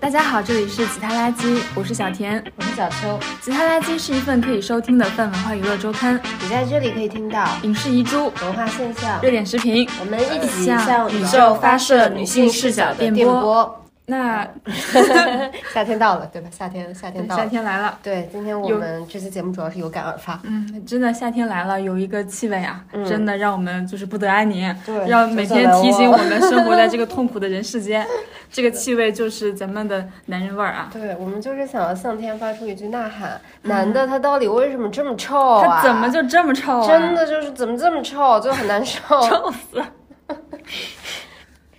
[0.00, 2.42] 大家好，这里是吉他垃圾，我是小田。
[2.56, 13.85] 我是小秋，吉他垃圾是一份可以收听的泛文化娱乐周刊，你在这里可以听到影视遗珠、文化现象，热点视频，我们一起向向宇宙发射女性视角的电波。
[14.08, 14.46] 那
[15.74, 16.48] 夏天到了，对吧？
[16.50, 17.48] 夏天，夏天到夏了。
[17.50, 28.06] 天来了，对，今天我们这期节目主要是有感而发，嗯，真的夏天来了，有一个气味啊，嗯真的让我们就是不得安宁，对让每天提醒我们生活在这个痛苦的人世间。
[28.48, 36.86] 这个气味就是咱们的男人味儿啊，对我们就是想要向天发出一句呐喊：男的他到底为什么这么臭他怎么就这么臭啊？
[36.86, 39.00] 真的就是怎么这么臭，就很难受。
[39.28, 39.82] 臭死！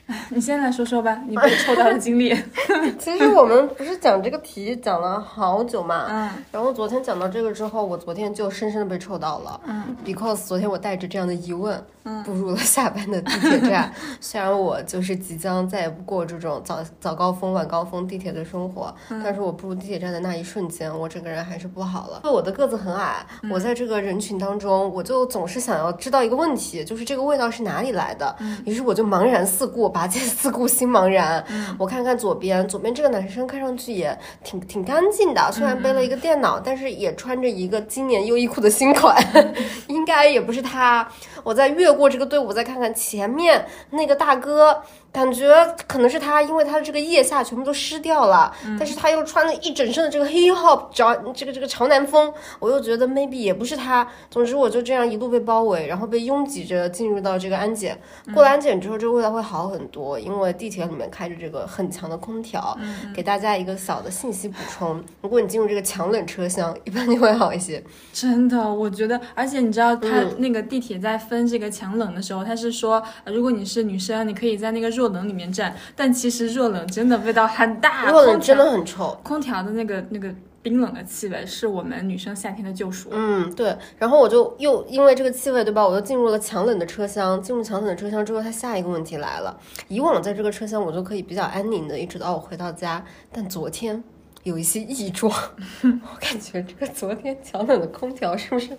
[0.30, 2.36] 你先来说说吧，你被抽到的经历。
[2.98, 9.60] 其实我们不是讲这个题讲了好久嘛，嗯然后昨天讲到这个之后，我昨天就深深的被抽到了。
[9.66, 13.92] 嗯，because 昨天我带着这样的疑问，嗯步入了下班的地铁站。
[14.22, 22.21] 虽然我就是即将再也不过这种早早高峰、晚高峰地铁的生活，嗯但是我步入地铁站的那一瞬间，我整个人还是不好了。
[22.24, 28.34] 因为我的个子很矮，嗯我在这个人群当中，我就总是想要知道一个问题，就是这个味道是哪里来的。
[28.40, 31.43] 嗯于是我就茫然四顾，拔剑四顾心茫然。
[31.79, 39.18] 我看看左边，左边这个男生看上去也挺挺干净的，虽然背了一个电脑，但是也穿着一个今年优衣库的新款，
[39.90, 41.07] 应该也不是他。
[41.48, 44.81] 我再越过这个队伍，再看看前面那个大哥。
[45.09, 45.51] 感觉
[45.87, 54.07] 可能是他，因为他的这个腋下全部都湿掉了，但是他又穿了一整身的这个 hip hop 潮这个这个潮南风，我又觉得 maybe 也不是他。
[54.29, 57.99] 总之我就这样一路被包围，然后被拥挤着进入到这个安检。
[58.31, 62.77] 过了安检之后，这个味道会好很多，因为地铁里面开着这个很强的空调。
[63.15, 67.84] 给大家一个小的信息补充：如果你进入这个强冷车厢，一般就会好一些。
[68.13, 79.19] 真的，我觉得，而且你知道，它嗯那个地铁在分这个强冷的时候，他是说，呃如果你是女生，你可以在那个弱冷里面站，但其实弱冷真的味道很大，弱冷真的很臭。
[79.24, 83.09] 空调的那个那个冰冷的气味是我们女生夏天的救赎。
[83.12, 83.75] 嗯，对。
[83.97, 85.86] 然后我就又因为这个气味，对吧？
[85.86, 87.42] 我又进入了强冷的车厢。
[87.42, 89.58] 进入强冷的车厢之后，它下一个问题来了。
[89.88, 93.04] 以往在这个车厢，我就可以比较安宁的，一直到我回到家。
[93.31, 94.04] 但昨天
[94.44, 95.31] 有一些异状，
[95.84, 98.69] 我感觉这个昨天强冷的空调是不是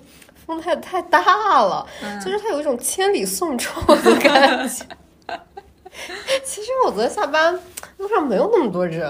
[0.48, 1.20] 风太太大
[1.62, 1.86] 了？
[2.24, 4.84] 就是它有一种千里送臭的感觉。
[6.44, 7.58] 其实我昨天下班
[7.98, 9.06] 路上没有那么多人，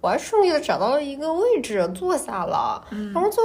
[0.00, 2.84] 我还顺利的找到了一个位置坐下了，
[3.14, 3.40] 然后就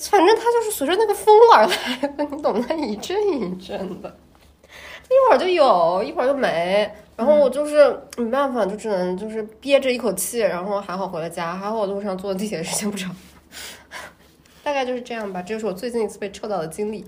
[0.00, 6.90] 反正它就是随着那个风而来的，你懂的，一阵一阵的，一会儿就有，一会儿就没。
[7.14, 13.14] 然后我就是没办法，就只能就是憋着一口气，然后还好回了家，还好我路上坐地铁时间不长，
[14.68, 15.40] 大概就是这样吧。
[15.40, 17.02] 这就是我最近一次被臭到的经历。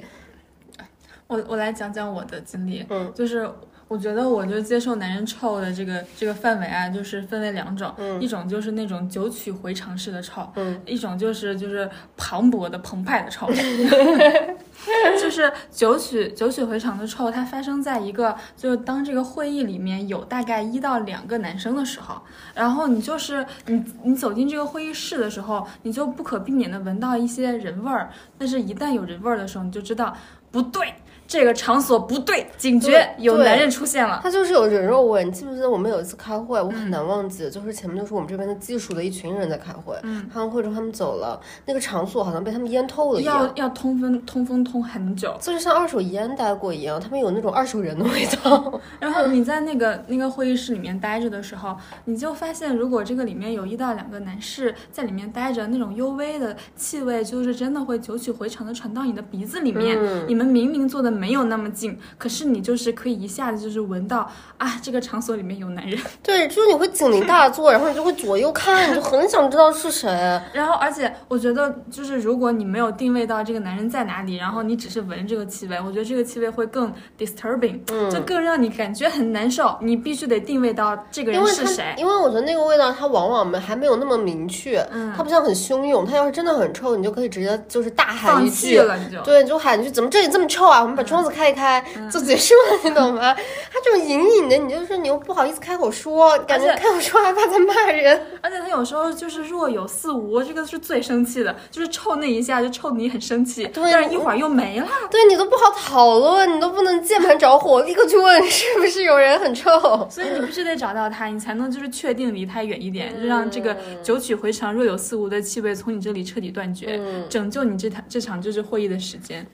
[1.26, 3.48] 我我来讲讲我的经历，嗯，就是
[3.90, 13.50] 我觉得我就接受男人臭的这个这个范围啊，就是分为两种，嗯一种就是那种九曲回肠式的臭，嗯，一种就是就是磅礴的澎湃的臭，
[15.20, 22.22] 就是九曲九曲回肠的臭，它发生在一个就是当这个会议里面有大概一到两个男生的时候，
[22.54, 28.08] 然后你就是你你走进这个会议室的时候，你就不可避免的闻到一些人味儿，
[28.38, 30.16] 但是一旦有人味儿的时候，你就知道
[30.52, 30.94] 不对。
[31.30, 34.18] 这个场所不对，警觉有男人出现了。
[34.20, 35.22] 他就是有人肉味。
[35.24, 48.80] 你记不记得我们有一次开会，我很难忘记，就是前面就是我们这边的技术的一群人在开会，嗯，开完会之后他们走了，那个场所好像被他们淹透了一样，要要通风通风通很久，就是像二手烟待过一样，他们有那种二手人的味道。
[48.98, 51.76] 然后你在那个那个会议室里面待着的时候，
[52.06, 59.96] 你就发现，如果这个里面有一到两个男士在里面待着，那种幽微的气味，就是真的会九曲回肠的传到你的鼻子里面。
[60.00, 64.26] 嗯你们明明坐的没有那么近，可是你就是可以一下子就是闻到
[64.56, 66.00] 啊，这个场所里面有男人。
[66.24, 70.08] 对，就是你会警铃大作，然后你就会左右看，你就很想知道是谁。
[70.54, 79.76] 然后，而且我觉得，就是如果你没有定位到这个男人在哪里，然后你只是闻这个气味，我觉得这个气味会更 disturbing，、嗯就更让你感觉很难受。
[79.82, 81.94] 你必须得定位到这个人是谁。
[81.98, 90.80] 因为我觉得那个味道它往往没还没有那么明确，嗯它不像很汹涌，它要是真的很臭，你就可以直接就是大喊放一句，弃了，你就对，你就喊一句怎么这里这么臭啊？
[90.80, 93.34] 我们把窗子开一开、嗯就结束了，你懂吗？
[93.34, 98.20] 他这种隐隐的，你就是你又不好意思开口说，感觉开口说害怕在骂人。
[98.40, 104.86] 而且他有时候就是若有似无，这个是最生气的，就是臭那一下就臭得你很生气，但是一会儿又没了。
[105.10, 109.70] 对你都不好讨论，你都不能键盘着火，立刻去问是不是有人很臭。
[110.08, 119.46] 所以你必须得找到他，你才能就是确定离他远一点，就让这个九曲回肠、若有似无的气味从你这里彻底断绝，嗯拯救你这场这场就是会议的时间。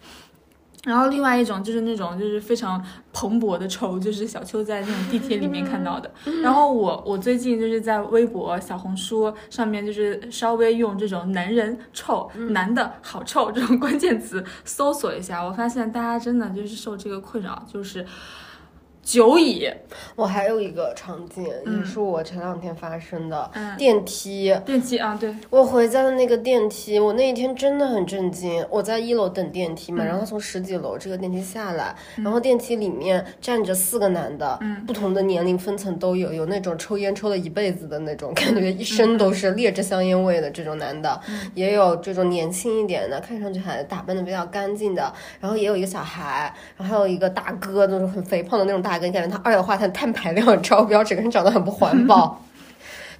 [0.87, 2.81] 然后另外一种就是那种就是非常
[3.13, 6.09] 蓬勃的臭，就是小秋在那种地铁里面看到的。
[6.45, 18.07] 然后我我最近就是在微博、小红书上面，就是稍微用这种“男人臭”“男的好臭”这种关键词搜索一下，我发现大家真的就是受这个困扰，就是
[19.07, 19.71] 久矣。
[20.17, 24.53] 我还有一个场景，也是我前两天发生的，嗯电梯。
[24.67, 28.67] 电梯啊，对，我回家的那个电梯，我那一天真的很震惊。
[28.69, 52.43] 我在一楼等电梯嘛，嗯然后他从十几楼这个电梯下来，然后电梯里面站着四个男的，嗯不同的年龄分层都有，有那种抽烟抽了一辈子的那种，感觉一身都是劣质香烟味的这种男的，嗯也有这种年轻一点的，看上去还打扮的比较干净的，然后也有一个小孩，然后还有一个大哥，那种很肥胖的那种大哥，你感觉他二氧化碳碳排量超标，整个人长得很不环保。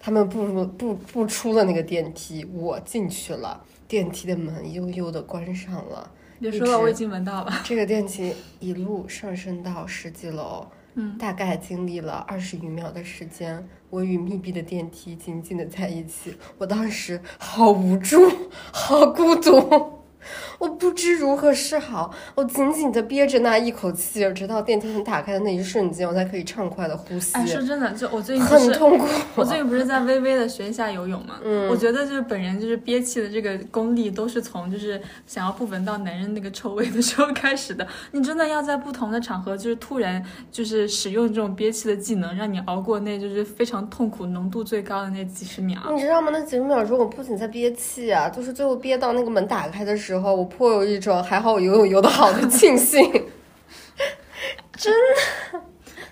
[0.01, 6.09] 他们步入步步出了那个电梯，我进去了，电梯的门悠悠的关上了。
[6.39, 7.53] 别说了，我已经闻到了。
[7.65, 16.37] 这个电梯一路上升到十几楼，嗯，大概经历了二十余秒的时间，我与密闭的电梯紧紧的在一起。
[16.59, 18.17] 我当时好无助，
[18.71, 19.96] 好孤独。
[20.59, 27.35] 我不知如何是好，我紧紧的憋着那一口气，直到电梯门打开的那一瞬间，我才可以畅快的呼吸。
[27.35, 29.07] 哎，说真的，就我最近很痛苦。
[29.35, 37.87] 我最近不是在微微的学一下游泳嘛，嗯我觉得就是本人就是憋气的这个功力都是从就是想要不闻到男人那个臭味的时候开始的。
[38.13, 45.81] 你真的要在不同的场合，就是突然就是使用这种憋气的技能，让你熬过那就是非常痛苦、浓度最高的那几十秒。
[45.93, 46.31] 你知道吗？
[46.33, 53.03] 那几十秒钟，我不仅在憋气啊，就是最后憋到那个门打开的时候，我颇有一种还好我游泳游得好的庆幸。
[54.77, 54.93] 真
[55.53, 55.61] 的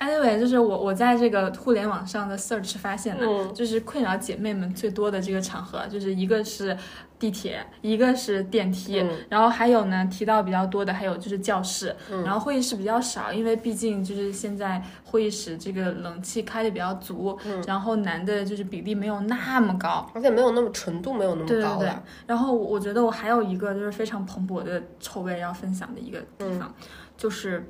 [0.01, 6.77] Anyway，就是我我在这个互联网上的 search 发现的，嗯就是困扰姐妹们最多的这个场合，就是一个是
[7.19, 20.11] 地铁，一个是电梯，嗯然后还有呢提到比较多的还有就是教室，嗯然后会议室比较少，因为毕竟就是现在会议室这个冷气开的比较足，嗯然后男的就是比例没有那么高。
[20.15, 21.93] 而且没有那么纯度，没有那么对对对。，
[22.27, 26.75] 然后我觉得我还有一个就是非常蓬勃的臭味要分享的一个地方，
[27.17, 27.67] 就是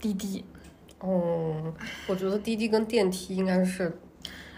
[0.00, 0.44] 滴滴。
[1.04, 1.74] 哦，
[2.06, 3.84] 我觉得滴滴跟电梯应该是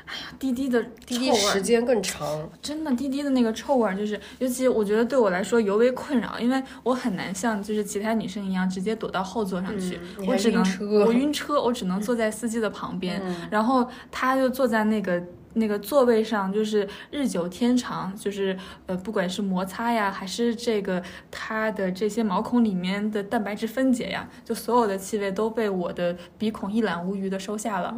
[0.06, 2.48] 哎呀滴滴的滴滴时间更长。
[2.62, 15.22] 真的滴滴的那个臭味儿，就是尤其我觉得对我来说尤为困扰，因为我很难像就是其他女生一样直接躲到后座上去，嗯我只能晕车我晕车，我只能坐在司机的旁边，嗯然后他就坐在那个。
[15.56, 18.56] 那个座位上就是日久天长，就是
[18.86, 27.96] 呃，不管是摩擦呀，还是这个它的这些毛孔里面的蛋白质分解呀，就所有的气味都被我的鼻孔一览无余的收下了。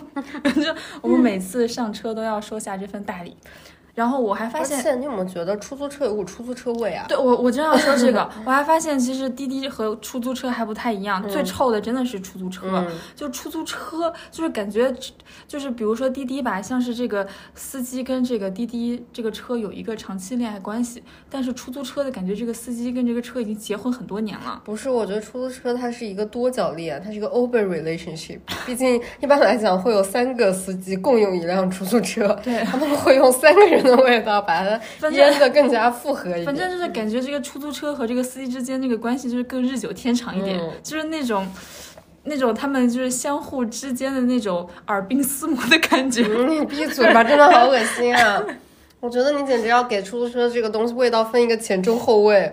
[0.54, 3.36] 就我们每次上车都要收下这份大礼。
[3.96, 7.06] 然后我还发而现，且你有没有觉得出租车有股出租车味啊？
[7.08, 12.66] 对我我正要说这个， 我还发现其实滴滴和出租车还不太一样，最臭的真的是出租车。
[12.70, 14.94] 嗯，就出租车，就是感觉，
[15.48, 24.60] 就是比如说滴滴吧，像是这个司机跟这个滴滴这个车有一个长期恋爱关系，但是出租车的感觉，这个司机跟这个车已经结婚很多年了。
[24.62, 28.40] 不是，我觉得出租车它是一个多角恋，它是一个 open relationship。
[28.66, 36.44] 毕竟一般来讲会有三个司机共用一辆出租车，对他们会用三个人的味道把它腌的更加复合一点。
[36.44, 41.46] 反正就是感觉这个出租车和这个司机之间那个关系就是更日久天长一点，嗯就是那种。
[42.28, 48.42] 那种他们就是相互之间的那种耳鬓厮磨的感觉，嗯，你闭嘴吧，真的好恶心啊！
[48.98, 52.52] 我觉得你简直要给出租车这个东西味道分一个前中后味。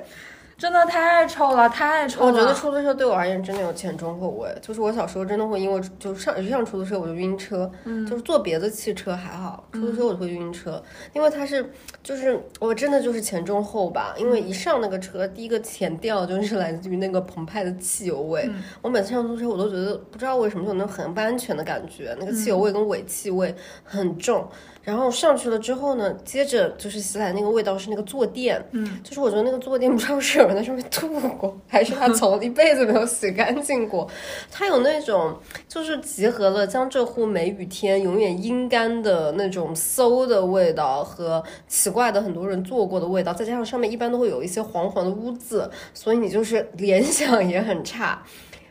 [0.63, 2.27] 真的太臭了，太臭了。
[2.27, 8.07] 我觉得出租车对我而言真的有前中后味，就是我小时候真的会因为就上一上出租车我就晕车，嗯。
[8.07, 11.69] 就是坐别的汽车还好，出租车我就会晕车，因为它是
[12.01, 18.63] 就是我真的就是前中后吧，因为一上那个车，第一个前调就是来自于那个澎湃的汽油味，嗯。
[18.81, 23.53] 我每次上出租车我都觉得不知道为什么就有那种很不安全的感觉，那个汽油味跟尾气味
[23.83, 24.47] 很重。
[24.83, 34.07] 然后上去了之后呢，接着就是洗来那个味道是那个坐垫，嗯，就是我觉得那个坐垫不知道是有人在上面吐过，还是他从一辈子没有洗干净过。
[34.51, 35.37] 它有那种
[35.69, 48.21] 就是集合了江浙沪梅雨天永远阴干的那种馊的味道和奇怪的很多人坐过的味道，再加上上面一般都会有一些黄黄的污渍，所以你就是联想也很差。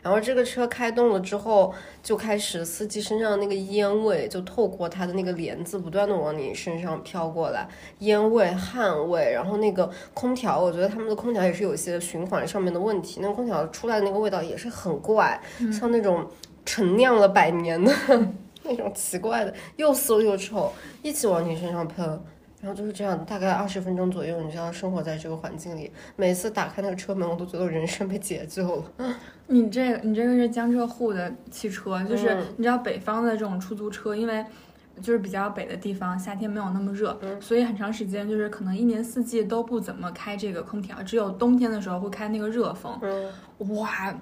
[0.03, 7.65] 然后这个车开动了之后，就开始司机身上的那个烟味就透过他的那个帘子不断的往你身上飘过来，
[7.99, 15.41] 烟味、汗味，然后那个空调，我觉得他们的空调也是有一些循环上面的问题，那个空调出来的那个味道也是很怪，
[15.71, 16.27] 像那种
[16.65, 17.93] 陈酿了百年的
[18.63, 22.21] 那种奇怪的，又馊又臭，一起往你身上喷。
[22.63, 25.91] 然后就是这样，大概二十分钟左右，你就要生活在这个环境里。
[26.15, 28.83] 每次打开那个车门，我都觉得我人生被解救了。
[29.47, 34.45] 你这个你这个是江浙沪的汽车，就是嗯你知道北方的这种出租车，因为
[35.01, 42.97] 就是比较北的地方，夏天没有那么热，嗯所以很长时间就是可能一年四季都不怎么开这个空调，只有冬天的时候会开那个热风。
[43.01, 43.29] 嗯，
[43.75, 44.17] 哇，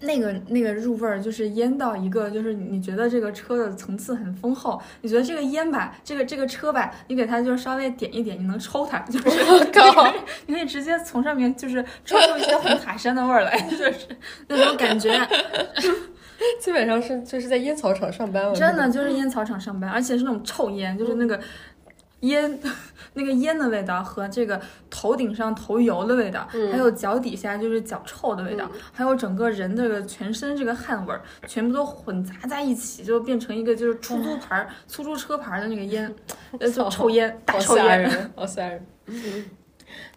[0.00, 10.14] 那个那个入味儿就是烟到一个，就是你觉得这个车的层次很丰厚，你觉得这个烟吧，这个这个车吧，你给它就是稍微点一点，你能抽它，就是靠
[10.46, 13.92] 你可以直接从上面就是抽出一些红塔山的味儿来，就是
[14.48, 15.10] 那种感觉，
[16.60, 18.52] 基本上是就是在烟草厂上班了。
[18.54, 21.40] 真的就是烟草厂上班，而且是那种臭烟，就是那个
[22.20, 22.58] 烟
[23.14, 36.12] 那个烟的味道和这个头顶上头油的味道，还有脚底下就是脚臭的味道，还有整个人这个全身这个汗味儿，全部都混杂在一起，就变成一个就是出租牌儿、出租车牌儿的那个烟，
[36.58, 37.86] 呃，就臭烟，大好臭烟。
[37.86, 38.86] 吓人， 好吓人。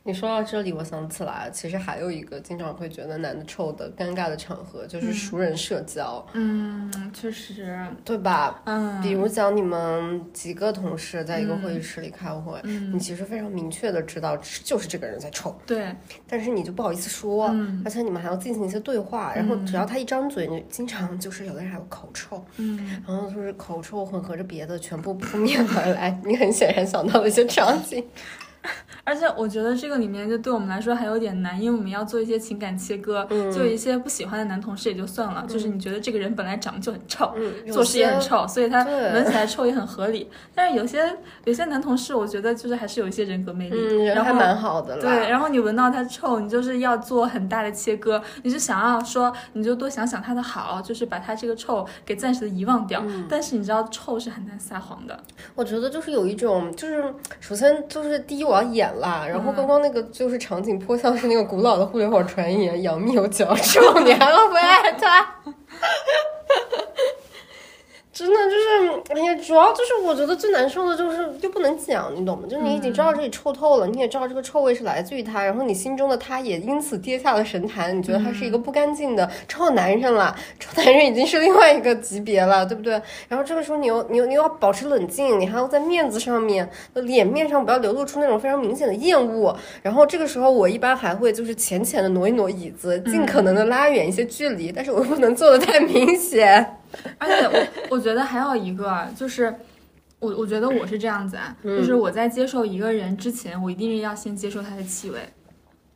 [0.03, 8.61] 你说到这里，我想起来，其实还有一个经常会觉得男的臭的尴尬的场合，就是熟人社交，嗯，确实，对吧？
[8.65, 15.95] 嗯，比如讲你们几个同事在一个会议室里开会，嗯你其实非常明确的知道就是这个人在臭，对，
[16.27, 23.01] 但是你就不好意思说，嗯而且你们还要进行一些对话，然后只要他一张嘴，你经常就是有的人还有口臭，嗯。
[23.07, 28.03] 然后就是口臭混合着别的全部扑面而来，你很显然想到了一些场景。
[29.03, 40.29] 而且我觉得这个里面就对我们来说还有点难，因为我们要做一些情感切割，嗯就有一些不喜欢的男同事也就算了，就是你觉得这个人本来长得就很臭，嗯，做事也很臭，所以他闻起来臭也很合理。
[40.53, 41.01] 但是有些
[41.45, 45.01] 有些男同事，我觉得就是还是有一些人格魅力，嗯，然后蛮好的啦。
[45.01, 53.01] 对，然后你闻到他臭，你就是要做很大的切割，你是想要说，你就多想想他的好，就是把他这个臭给暂时的遗忘掉。
[53.05, 55.17] 嗯但是你知道，臭是很难撒谎的。
[55.55, 57.03] 我觉得就是有一种，就是
[57.39, 65.35] 首先就是第一我要演啦，然嗯后刚刚那个就是场景颇像是那个古老的互联网传言，杨幂有脚臭，你还要不爱她？
[68.19, 72.43] 真的就是，哎呀，主要就是我觉得最难受的就是就不能讲，你懂吗？
[72.49, 83.01] 就是你已经知道这里臭透了，你也知道这个臭味是来自于他，然后你心中的他也因此跌下了神坛，你觉得他是一个不干净的臭男人了，臭男人已经是另外一个级别了，对不对？
[83.29, 89.55] 然后这个时候你又你又你又要保持冷静，你还要在面子上面、脸面上不要流露出那种非常明显的厌恶。
[89.81, 96.78] 然后这个时候我一般还会就是浅浅的挪一挪椅子，尽可能的拉远一些距离，但是我又不能做的太明显。
[97.17, 99.53] 而且我我觉得还有一个啊就是。
[100.21, 105.17] 我我觉得我是这样子啊，嗯就是我在接受一个人之前，我一定是要先接受他的气味。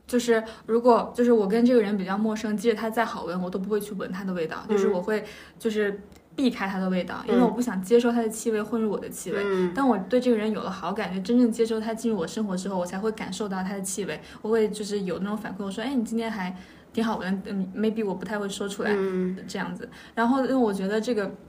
[0.06, 5.22] 就是如果就是我跟这个人比较陌生，即使他再好闻，我都不会去闻他的味道，就是我会
[5.58, 6.00] 就是
[6.34, 9.38] 避开他的味道，因为我不想接受他的气味混入我的气味。
[9.44, 16.56] 嗯当我对这个人有了好感，就真正接受他进入我生活之后，我才会感受到他的气味，我会就是有那种反馈，我说，哎，你今天还
[16.94, 19.86] 挺好闻，嗯，maybe 我不太会说出来，嗯这样子。
[20.14, 21.30] 然后，因为我觉得这个。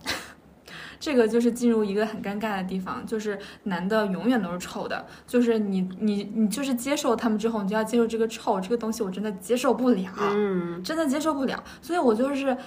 [0.98, 12.58] 这个就是进入一个很尴尬的地方，就是男的永远都是臭的，就是你你你就是接受他们之后，你就要接受这个臭这个东西，我真的接受不了，嗯真的接受不了，所以我就是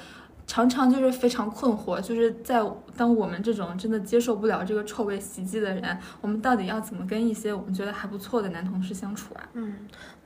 [0.47, 2.63] 常常就是非常困惑，就是在
[2.95, 9.49] 当我们这种真的接受不了这个臭味袭击的人，我们到底要怎么跟一些我们觉得还不错的男同事相处啊？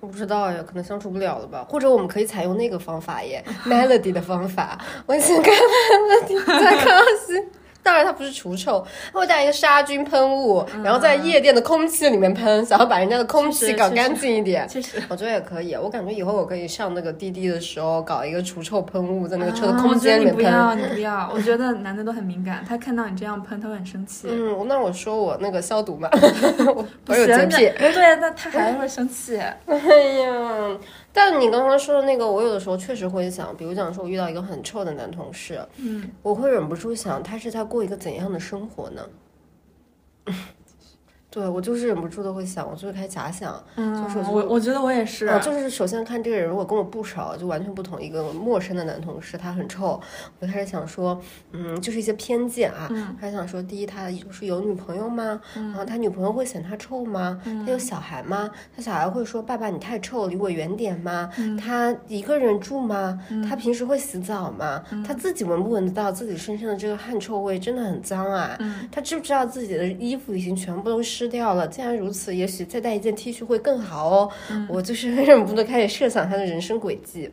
[0.02, 1.64] 我不知道呀，可能相处不了了吧？
[1.68, 4.76] 或者我们可以采用那个方法耶， Melody 的方法。
[5.06, 7.62] 我以前看 Melody 在康熙。
[7.82, 14.68] 当然，它不是除臭，它会带一个杀菌喷雾，然后在夜店的空气里面喷，想要把人家的空气搞干净一点。
[14.68, 20.44] 确实，我觉得也可以，我感觉以后我可以上那个滴滴的时候搞一个除臭喷雾，在那个车的啊空间里面喷。
[20.44, 21.30] 不要，你不要。
[21.34, 24.28] 我觉得男的都很敏感，他看到你这样喷，他会很生气。
[24.30, 27.56] 嗯，那我说我那个消毒嘛，我 不 我有洁，癖。
[27.78, 29.36] 对，那他还会生气。
[29.66, 30.30] 哎呀，
[31.12, 39.07] 但你刚刚说的那个，我有的时候确实会想，比如讲说我遇到一个很臭的男同事，嗯，我会忍不住想，他是在过一个怎样的生活呢？
[41.32, 45.24] 对我就是忍不住的会想，我就会开始假想，嗯，就是我我觉得我也是。
[45.26, 49.98] 啊，就是首先看这个人如果跟我不熟，就完全不同一个陌生的男同事，他很臭，
[50.38, 51.18] 我就开始想说，
[51.52, 55.40] 嗯，就是一些偏见啊，嗯开始想说，第一，他就是有女朋友吗？
[55.54, 57.40] 然后他女朋友会嫌他臭吗？
[57.46, 58.50] 嗯他有小孩吗？
[58.76, 61.30] 他小孩会说爸爸你太臭，离我远点吗？
[61.38, 63.18] 嗯他一个人住吗？
[63.48, 64.82] 他平时会洗澡吗？
[64.90, 67.58] 嗯他自己闻不闻得到自己身上的这个汗臭味？
[67.58, 68.56] 真的很脏啊！
[68.58, 71.69] 嗯他知不知道自己的衣服已经全部都湿掉了？
[71.69, 74.31] 既然如此，也许再带一件 T 恤会更好哦。
[74.50, 77.31] 嗯我就是忍不住的开始设想他的人生轨迹。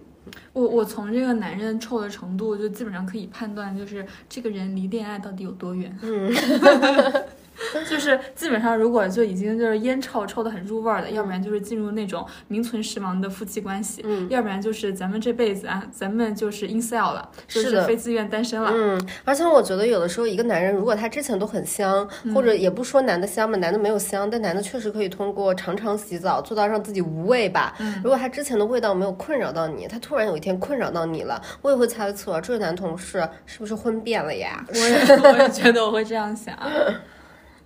[0.53, 5.97] 我我从这个男人臭的程度，就基本上可以判断，就是这个人离恋爱到底有多远。
[6.03, 7.23] 嗯，就 是
[7.89, 18.71] 就是基本上如果就已经就是烟臭臭的很入味儿的，要不然就是进入那种名存实亡的夫妻关系，嗯要不然就是咱们这辈子啊，咱们就是 incel 了，就是的非自愿单身了。
[18.73, 27.75] 嗯，而且我觉得有的时候一个男人如果他之前都很香，或者也不说男的香嘛，男的没有香，但男的确实可以通过常常洗澡做到让自己无味吧。
[27.79, 34.65] 嗯如果他之前的味道没有困扰到你，他突然有一天困扰到你了，我也会猜测这位男同事是不是婚变了呀？
[34.69, 34.97] 我也
[35.33, 36.55] 我也觉得我会这样想。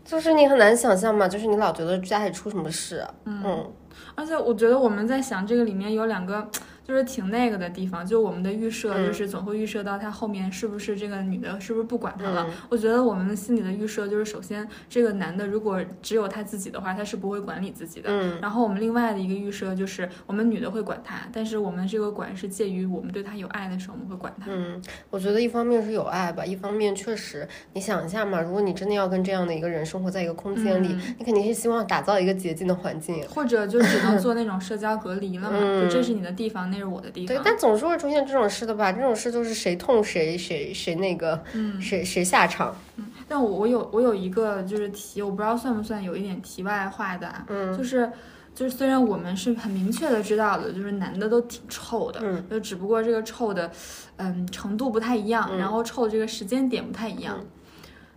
[0.03, 3.71] 就是你很难想象嘛，就是你老觉得家里出什么事，嗯
[4.15, 6.47] 而且我觉得我们在想这个里面有两个。
[6.87, 12.45] 就是挺那个的地方，就我们的预设，嗯就是总会预设到他后面是不是这个女的，是不是不管他了。
[12.49, 18.09] 嗯我觉得我们心里的预设就是，首先这个男的如果只有他自己的话，他是不会管理自己的。
[18.11, 24.47] 嗯然后我们另外的一个预设就是，我们女的会管他，但是我们这个管是介于我们对他有爱的时候，我们会管他。
[24.49, 33.23] 嗯，我觉得一方面是有爱吧，一方面确实，你想一下嘛，如果你真的要跟这样的一个人生活在一个空间里，嗯你肯定是希望打造一个洁净的环境。
[33.29, 37.43] 或者就只能做那种社交隔离了嘛，嗯就这是你的地方，那是我的地对，方。
[37.45, 38.91] 但总是会出现这种事的吧？
[38.91, 42.75] 这种事就是谁痛谁谁谁那个，嗯谁谁下场。
[42.97, 48.11] 嗯但我我有我有一个就是题，我不知道算不算有一点题外话的啊，嗯就是
[48.53, 53.71] 就是虽然我们是很明确的知道的，就是男的都挺臭的，嗯就只不过这个臭的，
[54.17, 57.39] 嗯程度不太一样，嗯然后臭这个时间点不太一样。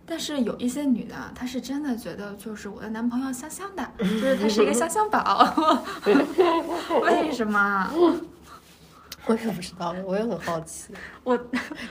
[0.09, 5.53] 但是有一些女的，她是真的觉得就是我的男朋友香香的， 就是他是一个香香宝
[7.03, 7.89] 为什么？
[9.27, 10.93] 我也不知道，我也很好奇。
[11.23, 11.37] 我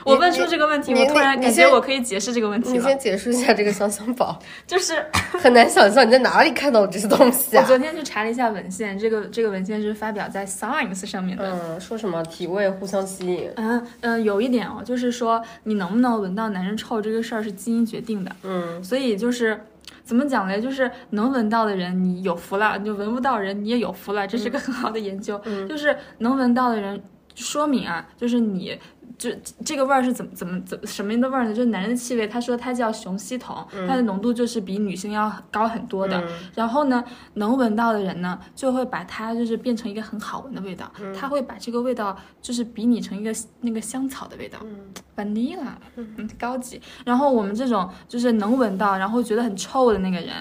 [0.03, 4.93] 我问出这个问题，我突然感觉我可以解释这个问题了，你先解释一下这个香香宝，就是
[5.39, 7.61] 很难想象你在哪里看到这些东西啊？
[7.61, 11.51] 我昨天去查了一下文献，这个这个文献是发表在 Science 上面的。
[11.51, 13.51] 嗯，说什么体味互相吸引？
[13.57, 19.59] 嗯嗯，有一点哦，就是说你能不能闻到男人臭这个事儿是基因决定的，嗯所以就是
[20.03, 20.59] 怎么讲嘞？
[20.59, 25.39] 就是能闻到的人你有福了，你闻不到人你也有福了，这是个很好的研究。
[25.45, 27.01] 嗯就是能闻到的人，
[27.37, 28.77] 说明啊，就是你。
[29.17, 29.31] 就
[29.65, 31.49] 这个味儿是怎么怎么怎么什么样的味儿呢？
[31.51, 36.21] 就是男人的气味，他说它叫雄烯酮，它的浓度就是比女性要高很多的。
[36.21, 37.03] 嗯然后呢，
[37.35, 46.79] 能闻到的人呢，就会把它就是变成一个很好闻的味道，嗯他会把这个味道就是比拟成一个那个香草的味道，嗯 vanilla，嗯，高级。
[47.03, 50.35] 然后我们这种就是能闻到，然后觉得很臭的那个人，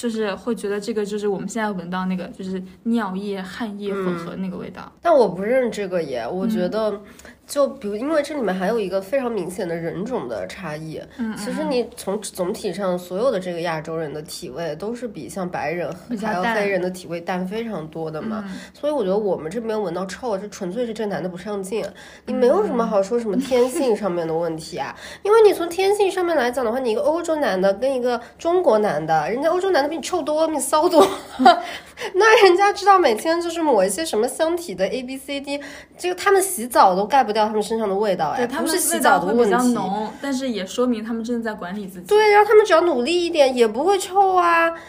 [0.00, 4.90] 就是会觉得这个就是我们现在闻到那个就是尿液、汗液混合那个味道。
[5.02, 7.00] 但我不认这个耶，我觉嗯得，
[7.46, 10.98] 就比如因为这里面还有一个非常明显的人种的差异。
[11.18, 21.84] 嗯，其实你从总体上所有的这个亚洲人的体味都是比像白人还有黑人的体味淡非常多的嘛，嗯所以我觉得我们这边闻到臭，这纯粹是这男的不上进，
[22.24, 31.06] 你没有什么好说什么天性 上面的问题啊，因为你从天性上面来讲的话，你一个欧洲男的跟一个中国男的，人家欧洲男的比你臭多，比你骚多，
[32.14, 35.60] 那人家知道每天就是抹一些什么香体的 A B C D，
[35.98, 39.72] 这个他们洗澡都盖不掉他们身上的味道，哎，对他们不是洗澡的比较题。
[39.72, 42.06] 浓，但是也说明他们真的在管理自己。
[42.06, 44.72] 对，然后他们只要努力一点，也不会臭啊。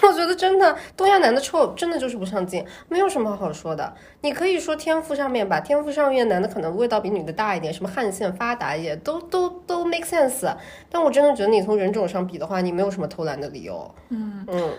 [0.00, 3.92] 我觉得真的东亚男的臭，真的就是不上进，没有什么好说的。
[4.20, 10.52] 你可以说天赋上面吧，天赋上面男的可能味道比女的大一点，什么汗腺发达一点，都都都 make sense。
[10.90, 13.94] 但我真的觉得你从人种上比的话，你没有什么偷懒的理由。
[14.08, 14.44] 嗯。
[14.48, 14.70] 嗯。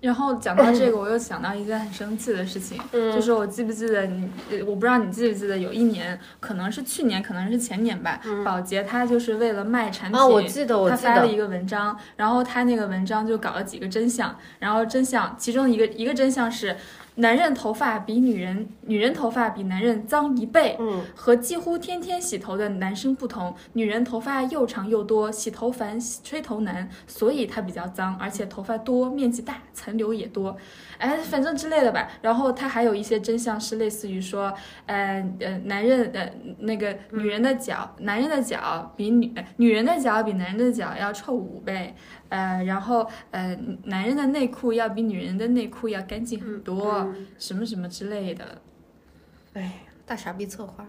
[0.00, 3.14] 然后讲到这个，我又想到一件很生气的事情，嗯。
[3.14, 16.74] 就是我记不记得你，呃我不知道你记不记得，有一年，可能是去年，可能是前年吧，保洁他就是为了卖产品，嗯啊，我记得，我记得，他发了一个文章，然后他那个文章就搞了几个真相，然后真相其中一个一个真相是，
[17.16, 21.02] 男人头发比女人女人头发比男人脏一倍，嗯。
[21.14, 30.56] 和几乎天天洗头的男生不同，女人头发又长又多，洗头烦，吹头难，所以它比较脏，而且头发多，面积大，残留也多，
[30.98, 32.08] 哎，反正之类的吧。
[32.22, 34.52] 然后他还有一些真相是类似于说，
[34.86, 41.94] 呃呃，男人呃那个女人的脚，男人的脚比女呃女人的脚比男人的脚要臭五倍，
[42.28, 48.62] 呃，然后呃男人的内裤要比女人的内裤要干净很多，嗯什么什么之类的。
[49.54, 50.86] 哎，大傻逼策划。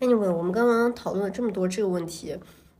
[0.00, 2.36] Anyway，我们刚刚讨论了这么多这个问题，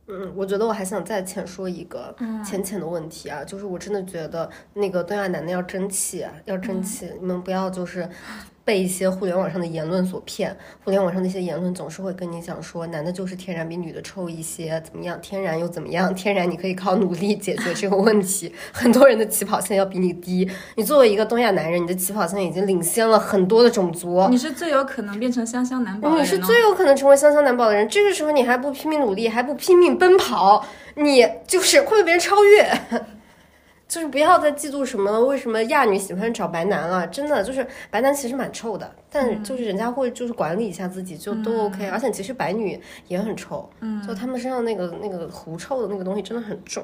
[0.09, 8.09] 嗯，我觉得我还想再浅说一个嗯浅浅的问题啊，就是我真的觉得那个东亚男的要争气啊，要争气，你们不要就是。
[8.69, 10.55] 被一些互联网上的言论所骗。
[10.83, 15.19] 互联网上的一些言论总是会跟你讲说，男的就是天然比女的臭一些，怎么样？
[15.23, 16.13] 天然又怎么样？
[16.13, 18.53] 天然你可以靠努力解决这个问题。
[18.71, 20.47] 很多人的起跑线要比你低。
[20.75, 24.27] 你作为一个东亚男人，你的起跑线已经领先了很多的种族。
[24.29, 26.23] 你是最有可能变成香香男宝的人。
[26.23, 27.89] 你是最有可能成为香香男宝的人。
[27.89, 32.69] 这个时候你还不拼命努力，还不拼命奔跑，你就是会被别人超越。
[33.89, 46.83] 就是不要再嫉妒什么为什么亚女喜欢找白男了，真的就是白男其实蛮臭的，但就是人家会就是管理一下自己就都 OK，而且其实白女也很臭，嗯，就他们身上那个那个狐臭的那个东西真的很重。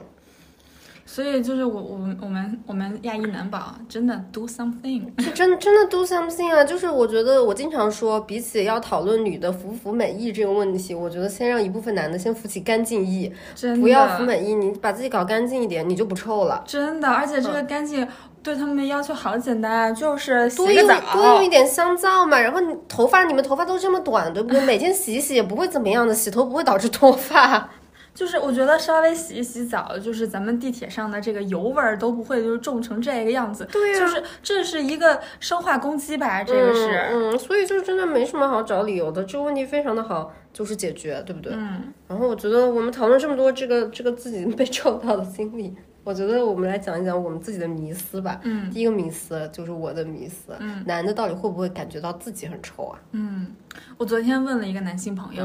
[1.07, 6.63] 所以就是我我们我们我们亚裔男宝真的 do something，是真真的 do something 啊！
[6.63, 13.31] 就是我觉得我经常说，比起要讨论女的服不服美役这个问题，我觉得先让一部分男的先服起干净役，
[13.79, 16.63] 不要服美役，你把自己搞干净一点，你就不臭了。
[16.65, 18.05] 真的，而且这个干净
[18.41, 24.59] 对他们的要求好简单啊，就是多用多用一点香皂嘛，然后你头发你们头发都这么短，对不对？
[24.65, 27.69] 每天洗一洗也不会怎么样的，洗头不会导致脱发。
[28.15, 33.67] 就是我觉得稍微洗一洗澡，就是咱们地铁上的这个油味儿都不会就是重成这个样子。
[33.69, 37.09] 对呀，就是这是一个生化攻击吧，这个是。
[37.11, 41.51] 嗯，所以就真的没什么好找理由的，这个问题非常的好，就是解决，对不对？
[41.53, 41.93] 嗯。
[42.07, 45.75] 然后我觉得我们讨论这么多这个这个自己被臭到的经历，
[46.05, 48.39] 我觉得我们来讲一讲我们自己的迷思吧。
[48.43, 48.71] 嗯。
[48.71, 50.55] 第一个迷思就是我的迷思。
[50.59, 50.81] 嗯。
[50.87, 52.97] 男的到底会不会感觉到自己很臭啊？
[53.11, 53.53] 嗯，
[53.97, 55.43] 我昨天问了一个男性朋友，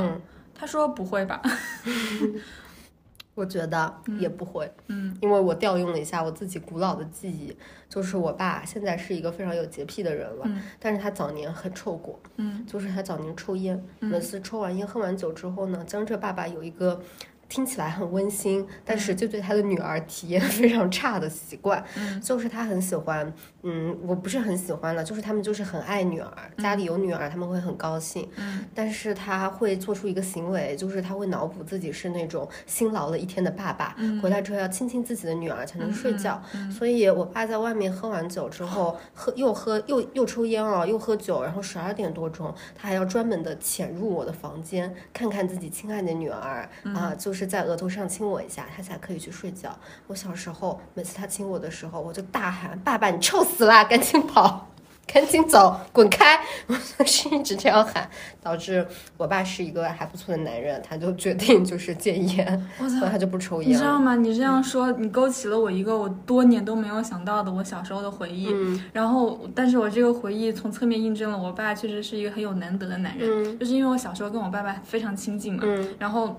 [0.61, 1.41] 他说不会吧。
[3.35, 7.57] 我觉得也不会，嗯，因为我调用了一下我自己古老的记忆，
[7.89, 17.01] 就是我爸现在是一个非常有洁癖的人了，嗯，但是他早年很臭过，嗯，就是他早年抽烟，每次抽完烟喝完酒之后呢，江浙爸爸有一个。
[17.51, 21.85] 听起来很温馨，但是就对他的女儿体验非常差的习惯，
[22.23, 23.31] 就是他很喜欢，
[23.65, 47.40] 嗯，我不是很喜欢了，就是他们就是很爱女儿，家里有女儿他们会很高兴，嗯，但是他会做出一个行为，就是他会脑补自己是那种辛劳了一天的爸爸，回来之后要亲亲自己的女儿才能睡觉，所以我爸在外面喝完酒之后，喝又喝又又抽烟啊，又喝酒，然后十二点多钟他还要专门的潜入我的房间，看看自己亲爱的女儿啊，就是。
[47.41, 49.75] 是在额头上亲我一下，他才可以去睡觉。
[50.07, 54.69] 我小时候每次他亲我的时候，我就大喊：“爸爸，你臭死啦，赶紧跑，
[55.07, 58.09] 赶紧走，滚开！” 我是一直这样喊，
[58.43, 63.71] 导致我爸是一个还不错的男人，他就决定就是戒烟，我操，他就不抽烟。
[63.71, 64.15] 你知道吗？
[64.17, 68.49] 你这样说，你勾起了我一个我多年都没有想到的我小时候的回忆。
[68.53, 76.39] 嗯，然后，但是我这个回忆从侧面印证了我爸确实是一个很有难得的男人，就是因为我小时候跟我爸爸非常亲近嘛，嗯，然后。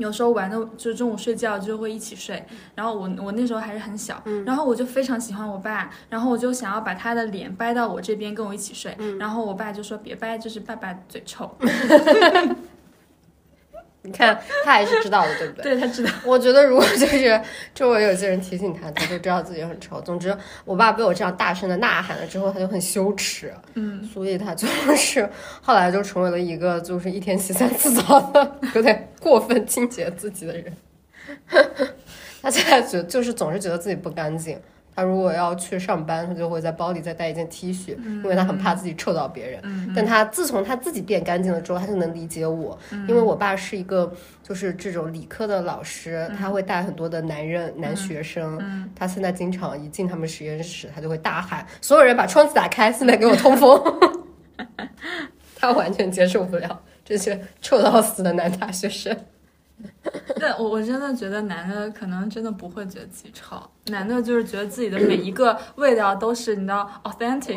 [0.00, 11.54] 有时候玩的就中午睡觉就会一起睡，然后我我那时候还是很小，然后我就非常喜欢我爸，然后我就想要把他的脸掰到我这边跟我一起睡，然后我爸就说别掰，就是爸爸嘴臭。
[14.02, 15.74] 你看 他还是知道的，对不对？
[15.74, 16.10] 对他知道。
[16.24, 17.40] 我觉得如果就是
[17.74, 20.00] 周围有些人提醒他，他就知道自己很臭。
[20.00, 20.34] 总之，
[20.64, 25.28] 我爸被我这样大声的呐喊了之后，他就很羞耻，嗯，所以他就是
[25.60, 30.72] 后来就成为了一个就是一天洗三次澡的有点过分清洁自己的人。
[32.42, 34.58] 他现在觉就是总是觉得自己不干净。
[35.00, 39.92] 他如果要去上班，他就会在包里再带一件 T 恤，因为他很怕自己臭到别人。
[39.96, 48.90] 但他自从他自己变干净了之后，他就能理解我，因为我爸是一个就是这种理科的老师，他会带很多的男人男学生。
[48.94, 53.82] 他现在经常一进他们实验室，他就会大喊：“所有人把窗子打开，现在给我通风。
[55.56, 59.16] ”他完全接受不了这些臭到死的男大学生。
[60.38, 67.56] 对，我我真的觉得男的可能真的不会觉得自己臭，男的就是觉得自己的每一个味道都是你知道 authentic，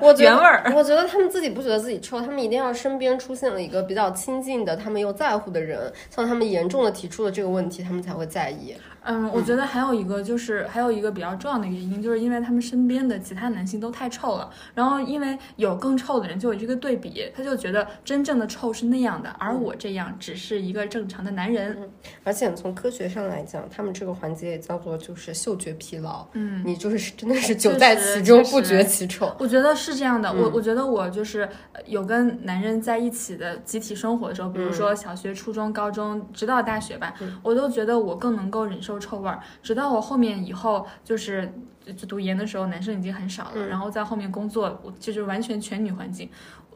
[0.00, 0.72] 我 原味儿。
[0.76, 8.74] 我觉得他们自己不觉得自己臭，他们一定要身边出现了一个比较亲近的，他们又在乎的人，像他们严重的提出了这个问题，他们才会在意。
[9.04, 21.90] 嗯，我觉得还有一个就是还有一个比较重要的原因，就是因为他们身边的其他男性都太臭了，然后因为有更臭的人，就有这个对比，他就觉得真正的臭是那样的，而我这样只是一个正常的男人。
[22.24, 26.26] 而且从科学上来讲，他们这个环节也叫做就是嗅觉疲劳。
[26.34, 29.34] 嗯，你就是真的是久在其中不觉其臭。
[29.38, 31.48] 我觉得是这样的，我我觉得我就是
[31.86, 39.40] 有跟男人在一起的集体生活的时候，比如说小学、初中、高中，直到大学吧，我都觉得我更能够忍受臭味儿。
[39.62, 41.52] 直到我后面以后就是
[41.96, 46.28] 就读研的时候，男生已经很少了，然后在后面工作，我就是完全全女环境。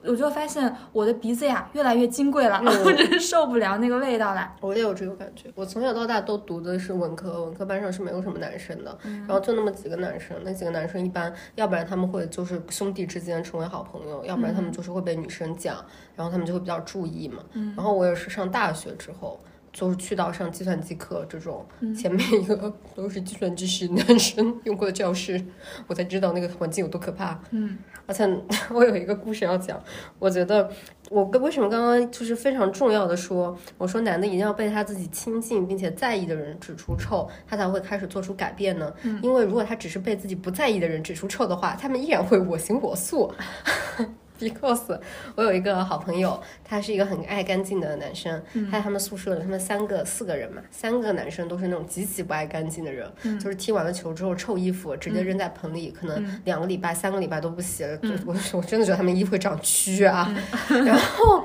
[0.05, 4.55] 我就发现我的鼻子呀越来越金贵了，嗯我真是受不了那个味道了。
[4.61, 5.51] 我也有这个感觉。
[5.57, 17.43] 我从小到大都读的是文科，文科班上是没有什么男生的，嗯然后就那么几个男生，那几个男生一般，要不然他们会就是兄弟之间成为好朋友，要不然他们就是会被女生讲，然后他们就会比较注意嘛。
[17.75, 19.41] 然后我也是上大学之后。
[19.77, 21.63] 就是去到上计算机课这种，
[21.95, 25.39] 前面一个都是计算机系男生用过的教室，
[25.87, 27.39] 我才知道那个环境有多可怕。
[27.51, 28.27] 嗯，而且
[28.73, 29.79] 我有一个故事要讲，
[30.19, 30.71] 我觉得
[31.11, 38.91] 我跟为什么刚刚就是非常重要的说，我说男的一定要被他自己亲近并且在意的人指出臭，他才会开始做出改变呢。
[39.23, 43.31] 因为如果他只是被自己不在意的人指出臭的话，他们依然会我行我素。
[44.41, 44.99] Because
[45.35, 60.35] 我有一个好朋友，他是一个很爱干净的男生，他在他们宿舍里，他们三个四个人嘛，三个男生都是那种极其不爱干净的人，就是踢完了球之后臭衣服直接扔在盆里，可能两个礼拜、三个礼拜都不洗了，就我我真的觉得他们衣服会长蛆啊。
[60.69, 61.45] 然后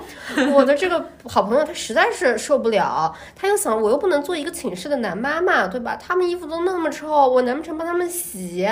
[0.54, 5.96] 我的这个好朋友他实在是受不了，他又想我又不能做一个寝室的男妈妈，对吧？
[5.96, 8.68] 他们衣服都那么臭，我难不成帮他们洗？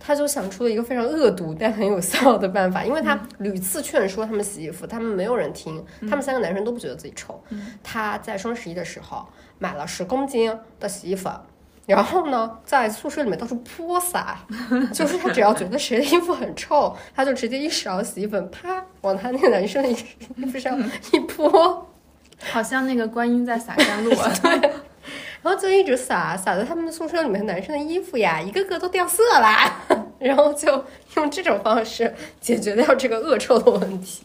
[0.00, 7.42] 他就想出了一个非常恶毒但很有效的办法，因为他屡次劝说他们洗衣服，他们没有人听，他们三个男生都不觉得自己臭。
[7.82, 9.26] 他在双十一的时候
[9.58, 11.32] 买了十公斤的洗衣粉。
[11.86, 14.40] 然后呢，在宿舍里面到处泼洒，
[14.92, 19.94] 就是他只要觉得谁的衣服很臭，他就直接一勺洗衣粉啪往他那个男生的衣
[20.44, 20.78] 服上
[21.12, 21.90] 一泼，
[22.52, 24.30] 好像那个观音在洒甘露啊。
[25.40, 29.80] 然后就一直洒，洒在他们宿舍里面男生的衣服呀，一个个都掉色啦。
[30.18, 30.84] 然后就
[31.16, 34.22] 用这种方式解决掉这个恶臭的问题。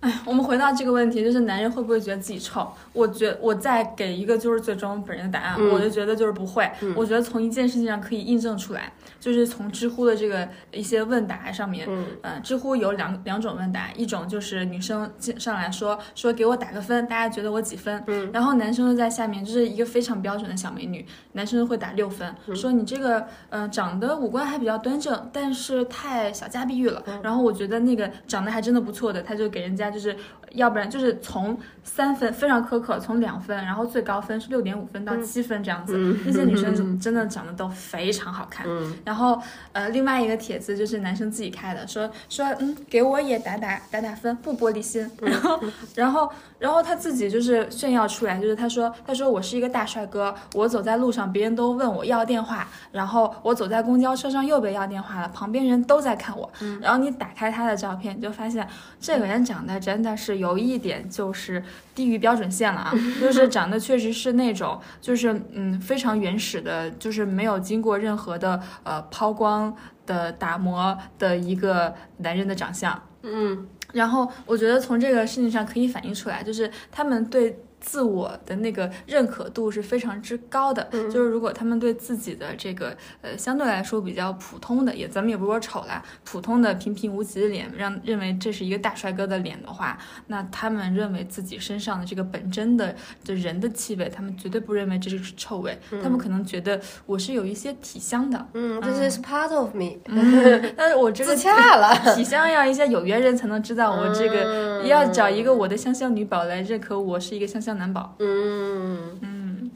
[0.00, 2.66] 哎，我们回到这个问题，就是男人会不会觉得自己臭？
[2.94, 6.70] 我觉我再给一个就是最终本人的答案，嗯我就觉得就是不会。
[6.96, 18.02] 我觉得从一件事情上可以印证出来，就是从知乎的这个一些问答上面，嗯呃，知乎有两两种问答，一种就是女生上来说说给我打个分，大家觉得我几分？
[18.06, 27.02] 嗯然后男生就在下面，就是一个非常标准的小美女，男生会打六分，嗯说你这个呃长得五官还比较端正，但是太小家碧玉了。
[27.06, 30.16] 嗯然后我觉得那个长得还真的不错的，他就给人家就是，
[30.52, 35.96] 要不然就是从三分非常苛刻，从两分，然后最高分是六点五分到七分这样子。
[36.24, 38.66] 那些女生 真的长得都非常好看。
[38.66, 39.36] 嗯然后
[39.72, 45.10] 呃，另外一个帖子就是男生自己开的，说说嗯，给我也打打打打分，不玻璃心。
[45.20, 45.60] 然后
[45.96, 56.48] 然后然后他自己就是炫耀出来，就是他说他说我是一个大帅哥，我走在路上别人都问我要电话，然后我走在公交车上又被要电话了，旁边人都在看我。
[56.82, 58.68] 然后你打开他的照片，你就发现
[59.00, 73.02] 这个人长得真的是有一点就是低于标准线了啊， 就是长得确实是那种就是嗯非常原始的，就是没有经过任何的呃抛光的打磨的一个男人的长相。
[73.22, 80.88] 嗯然后我觉得从这个事情上可以反映出来，就是他们对自我的那个认可度是非常之高的。
[81.10, 98.46] 就是如果他们对自己的这个呃相对来说比较普通的，也咱们也不是说丑啦，普通的平平无奇的脸，让认为这是一个大帅哥的脸的话，那他们认为自己身上的这个本真的的人的气味，他们绝对不认为这是臭味，他们可能觉得我是有一些体香的。
[98.54, 102.14] 嗯，This is part of me，嗯， 但是我这个自洽了。
[102.14, 108.14] 体香要一些有缘人才能知道我这个，嗯要找一个我的香香女宝来认可我是一个香香男宝。
[108.18, 109.70] 嗯，嗯，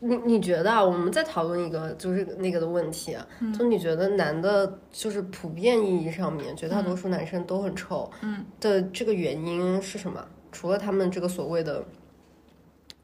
[0.00, 0.82] 你你觉得啊？
[0.82, 3.26] 我们再讨论一个就是那个的问题啊，
[3.58, 10.24] 就你觉得男的，就是普遍意义上面，绝大多数男生都很臭，嗯的这个原因是什么？
[10.50, 11.84] 除了他们这个所谓的。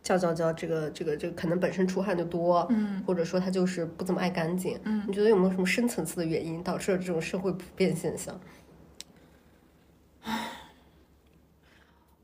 [0.00, 8.40] 叫叫叫，这个这个这个可能本身出汗就多，嗯，或者说他就是不怎么爱干净，嗯，你觉得有没有什么深层次的原因导致了这种社会普遍现象？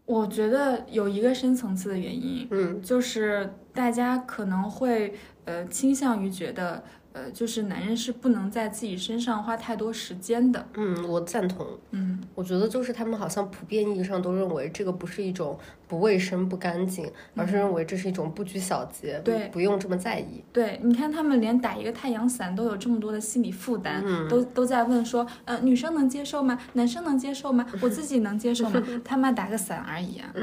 [0.07, 2.81] 我觉得有一个深层次的原因，嗯。
[2.83, 5.15] 就是大家可能会
[5.47, 6.83] 呃倾向于觉得，
[7.15, 10.67] 呃，就是男人是不能在自己身上花太多时间的。
[10.75, 11.65] 嗯，我赞同。
[11.93, 20.43] 嗯我觉得就是他们好像普遍意义上都认为这个不是一种不卫生、不干净，而是认为这是一种不拘小节，对不用这么在意。
[20.53, 26.59] 对，你看他们连打一个太阳伞都有这么多的心理负担，都都在问说，呃，女生能接受吗？
[26.73, 27.65] 男生能接受吗？
[27.81, 28.83] 我自己能接受吗？
[29.05, 30.35] 他妈打个伞而已啊！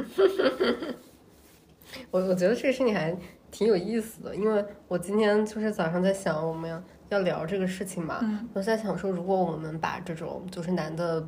[2.10, 3.14] 我我觉得这个事情还
[3.52, 11.28] 挺有意思的，因为我今天就是早上在想我们要要聊这个事情嘛，嗯我在想说，如果我们把这种就是男的。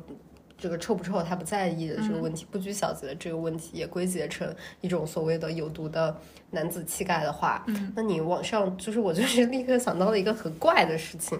[0.56, 4.48] 这个臭不臭，他不在意的这个问题，不拘小节的这个问题，也归结成
[4.80, 6.16] 一种所谓的有毒的
[6.52, 11.38] 男子气概的话，嗯那你往上，就是我就是立刻想到了一个很怪的事情，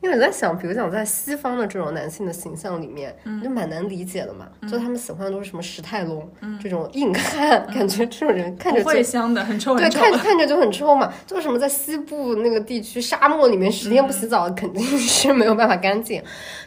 [0.00, 4.46] 因为我在想，比如讲在西方的这种男性的形象里面，就蛮难理解的嘛。
[4.70, 6.28] 就他们喜欢的都是什么史泰龙、
[6.62, 9.90] 这种硬汉，感觉这种人看着不会香的，很臭对。
[9.90, 11.12] 看看着就很臭嘛。
[11.26, 16.22] 就是什么在西部那个地区沙漠里面十天不洗澡，肯定是没有办法干净。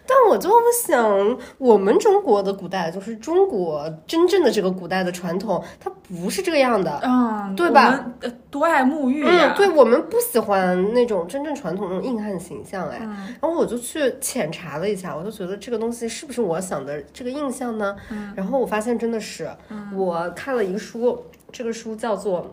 [0.06, 0.50] 但我就
[0.86, 7.00] 想，我们中国的古代，就是中国真正的这个古代的传统，它不是这样的。
[7.04, 8.06] 嗯，对吧
[8.50, 17.96] 多爱沐浴嗯呀，，对我们不喜欢那种真正传统那种硬汉形象，哎，嗯然后我就去浅查了一下，我就觉得这个东西是不是我想的这个印象呢？
[18.10, 19.50] 嗯然后我发现真的是，
[19.96, 22.50] 我看了一个书，这个书叫做。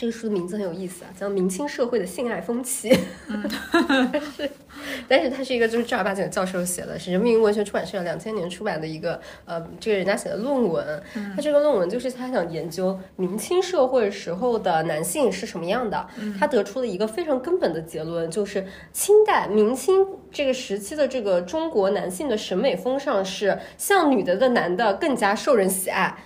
[0.00, 2.88] 这个书的名字很有意思啊，叫《明清社会的性爱风气》。
[5.08, 11.02] 但是他是一个就是正儿八经的教授写的，是人民文学出版社两千年出版的一个呃，这个人家写的论文。
[11.34, 16.06] 他这个论文就是他想研究明清社会时候的男性是什么样的。
[16.38, 26.16] 他得出了一个非常根本的结论，就是清代明清这个时期的这个中国男性的审美风尚是像女的的男的更加受人喜爱。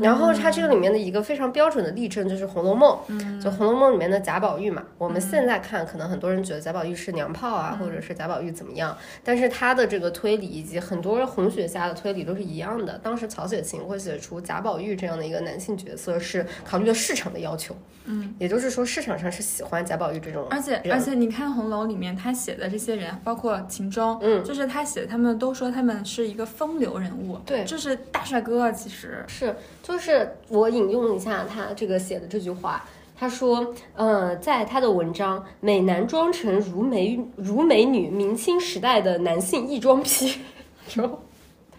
[0.00, 2.98] 然后他这个里面的一个非常标准的例证就是《红楼梦》，
[3.42, 4.82] 就《红楼梦》里面的贾宝玉嘛。
[4.96, 12.98] 我们现在看，可能很多人觉得贾宝玉是娘炮啊，或者是贾宝玉怎么样，但是他的这个推理以及很多红学家的推理都是一样的。
[12.98, 17.76] 当时曹雪芹会写出贾宝玉这样的一个男性角色，是考虑了市场的要求。
[18.10, 32.82] 嗯，也就是说市场上是喜欢贾宝玉这种，而且而且你看《红楼》里面他写的这些人，包括秦钟，嗯就是他写，他们都说他们是一个风流人物，对就是大帅哥，其实，是，就是我引用一下他这个写的这句话，
[33.18, 40.28] 他说，呃，在他的文章《美男装成如美如美女：明清时代的男性异装癖》
[40.94, 41.18] 中，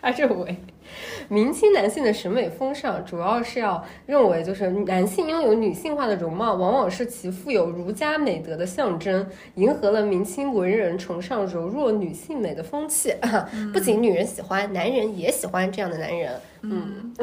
[0.02, 0.58] 他认为。
[1.30, 13.14] 明清男性的审美风尚主要是要认为，就是男性拥有女性化的容貌，往往是其富有儒家美德的象征，迎合了明清文人崇尚柔弱女性美的风气。
[13.72, 16.32] 不仅女人喜欢，男人也喜欢这样的男人。
[16.64, 17.14] 嗯，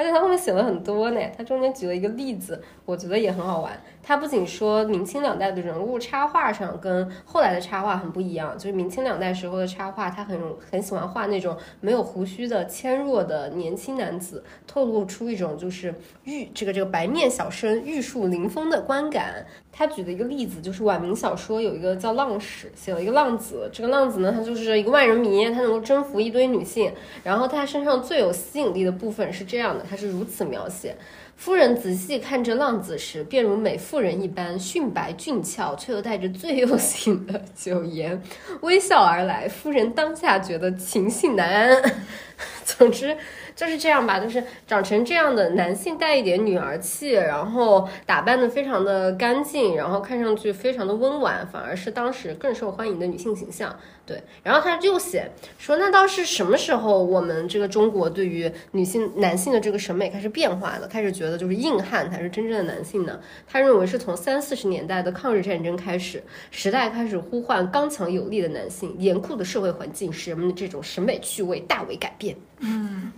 [0.00, 3.78] 而且他后面写了很多呢，他中间举了一个例子，我觉得也很好玩。
[4.02, 10.38] 他不仅说明清两代的人物插画上跟后来的插画很不一样，就是明清两代时候的插画，他很
[10.70, 19.46] 很喜欢画那种没有胡须的纤弱的年轻男子，透露出一种就是玉这个这个白面小生玉树临风的观感。
[19.72, 30.96] 他举的一个例子就是晚明小说有一个叫浪史，写了一个浪子，这个浪子呢，他就是一个万人迷，他能够征服一堆女性，然后他身上最有吸引力的部分是这样的，他是如此描写。
[31.40, 38.20] 夫人仔细看着浪子时，便如美妇人一般，逊白俊俏，却又带着最用心的酒颜，
[38.60, 39.48] 微笑而来。
[39.48, 41.94] 夫人当下觉得情性难安。
[42.62, 43.16] 总之
[43.54, 53.74] 就是这样吧，就是长成这样的男性，带一点女儿气，然后打扮的非常的干净，然后看上去非常的温婉，反而是当时更受欢迎的女性形象。
[54.06, 63.20] 对，然后他就写说，那倒是什么时候我们这个中国对于女性、男性的这个审美开始变化了，开始觉得就是硬汉才是真正的男性呢？
[63.46, 72.36] 他认为是从三四十年代的抗日战争开始，时代开始呼唤刚强有力的男性，严酷的社会环境使人们的这种审美趣味大为改变。
[72.58, 73.12] 嗯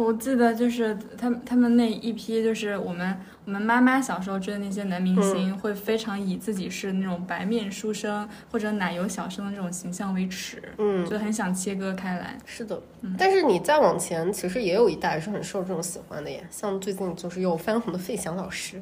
[0.00, 12.38] 我记得就是他们他们那一批，就是我们我们妈妈小时候追的那些男明星，会非常以自己是那种白面书生或者奶油小生的这种形象为耻，嗯，就很想切割开来。
[12.44, 12.80] 是的，
[13.18, 18.80] 但是你再往前，其实也有一代是很受这种喜欢的耶，像最近就是又翻红的费翔老师，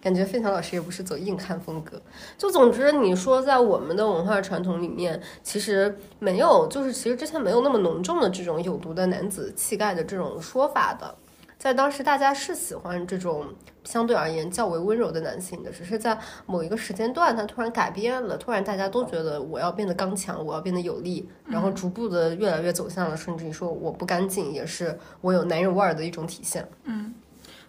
[0.00, 2.00] 感觉费翔老师也不是走硬汉风格。
[2.38, 11.14] 就总之，你说在我们的文化传统里面，其实没有，就是其实之前没有那么浓重的这种有毒的男子气概的这种说法的。
[11.58, 13.46] 在当时，大家是喜欢这种
[13.82, 26.68] 相对而言较为温柔的男性的，只是在某一个时间段，他突然改变了，突然大家都觉得我要变得刚强，我要变得有力，然后逐步的越来越走向了，甚至于说我不干净，也是我有男人味儿的一种体现。
[26.84, 27.14] 嗯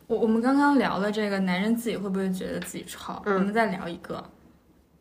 [0.07, 4.23] 我我们刚刚聊了这个男人自己会不会觉得自己丑，我们再聊一个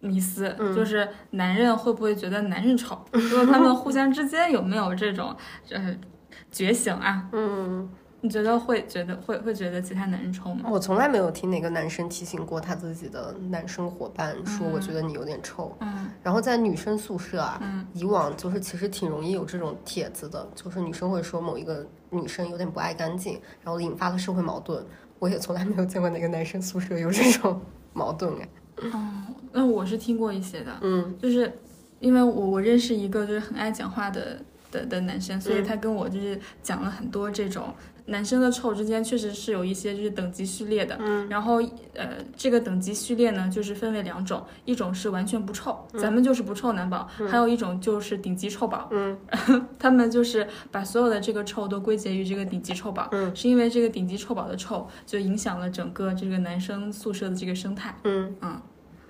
[0.01, 3.01] 迷思，就是男人会不会觉得男人丑？
[3.13, 5.35] 就是他们互相之间有没有这种
[5.71, 5.97] 呃
[6.51, 7.29] 觉醒啊？
[7.33, 7.89] 嗯，
[8.27, 10.69] 你觉得会觉得会会觉得其他男人臭吗？
[10.69, 15.73] 我从来没有听哪个男生提醒过他自己的男生伙伴说，我觉得你有点臭。
[15.81, 24.85] 嗯然后在女生宿舍啊，嗯以往就是其实挺容易有这种帖子的，就是女生会说某一个女生有点不爱干净，然后引发了社会矛盾。
[25.21, 27.61] 我也从来没有见过哪个男生宿舍有这种
[27.93, 28.49] 矛盾哎。
[28.93, 29.13] 哦
[29.53, 31.53] 那我是听过一些的，嗯就是
[32.01, 37.73] 因为我我认识一个就是很爱讲话的的的男生，所以他跟我就是讲了很多这种
[38.07, 41.61] 男生的臭之间确实是有一些就是等级序列的，嗯，然后
[41.95, 49.19] 呃，这个等级序列呢，就是分为两种，一种是完全不臭，咱们就是不臭男宝，还有一种就是顶级臭宝，嗯，
[49.79, 58.35] 他们就是把所有的这个臭都归结于这个顶级臭宝，嗯，是因为这个顶级臭宝的臭就影响了整个这个男生宿舍的这个生态，嗯。
[58.41, 58.61] 嗯。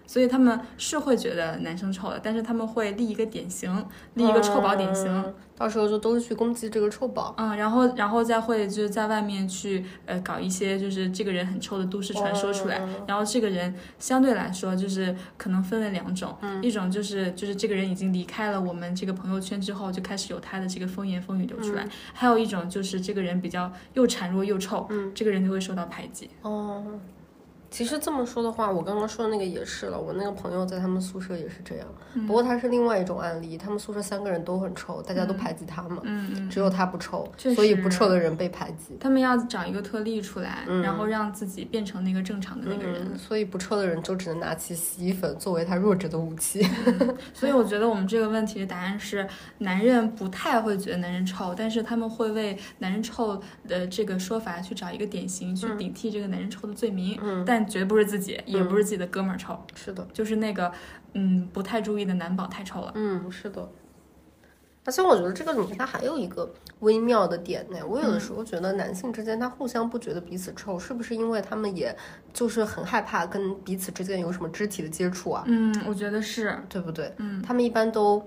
[0.06, 3.84] 所以他们是会觉得男生臭的，但是他们会立一个典型，
[4.14, 7.34] 立一个臭宝典型，嗯到时候就都是去攻击这个臭宝。
[7.38, 26.28] 嗯，然后然后再会就是在外面去呃搞一些就是这个人很臭的都市传说出来，然后这个人相对来说就是可能分为两种，一种就是就是这个人已经离开了我们这个朋友圈之后就开始有他的这个风言风语流出来，还有一种就是这个人比较又孱弱又臭，这个人就会受到排挤。
[26.42, 26.84] 哦，
[27.76, 30.00] 其实这么说的话，我刚刚说的那个也是了。
[30.00, 31.86] 我那个朋友在他们宿舍也是这样，
[32.26, 33.58] 不过他是另外一种案例。
[33.58, 36.00] 他们宿舍三个人都很臭，大家都排挤他嘛，
[36.50, 38.96] 只有他不臭，所以不臭的人被排挤。
[38.98, 43.08] 他们要找一个特例出来，然后让自己变成那个正常的那个人。
[43.12, 46.66] 嗯，所以不臭的人就只能拿起洗衣粉作为他弱者的武器。
[47.34, 60.72] 所以我觉得我们这个问题的答案是，男人不太会觉得男人臭，但是他们会为男人臭的这个说法去找一个典型，去顶替这个男人臭的罪名，但绝不是自己，也不是自己的哥们儿臭，是的，就是那个
[61.14, 62.92] 嗯不太注意的男宝太臭了。
[62.94, 63.68] 嗯，是的。
[64.84, 66.48] 而且我觉得这个里面它还有一个
[66.78, 67.78] 微妙的点呢。
[67.84, 71.92] 我有的时候觉得男性之间他互相不觉得彼此臭，是不是因为他们也
[72.32, 75.42] 就是很害怕跟彼此之间有什么肢体的接触啊？
[75.48, 77.12] 嗯，我觉得是，对不对？
[77.16, 78.24] 嗯，他们一般都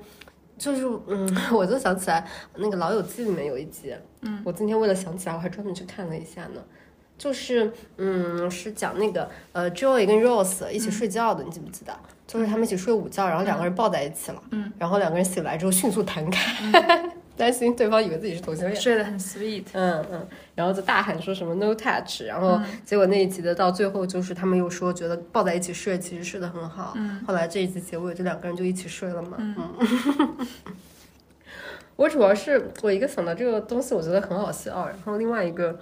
[0.57, 2.27] 就是嗯， 我就想起来
[2.57, 6.61] 那个《老友记》里面有一集，嗯，我今天为了想起来，我还专门去看了一下呢。
[7.19, 11.93] 就是嗯，是讲那个呃，Joey 跟 Rose 一起睡觉的，你记不记得？
[12.25, 18.79] 就是他们一起睡午觉，然后两个人抱在一起了，嗯，然后两个人醒来之后迅速弹开， 担心对方以为自己是同性恋。
[18.79, 19.63] 睡得很 sweet。
[19.73, 29.55] 嗯嗯，然后就大喊说什么 no touch，然后结果那一集的到最后就是他们又说觉得抱在一起睡其实睡得很好，嗯，后来这一集结尾就两个人就一起睡了嘛，嗯，
[31.95, 35.79] 我主要是我一个想到这个东西我觉得很好笑，然后另外一个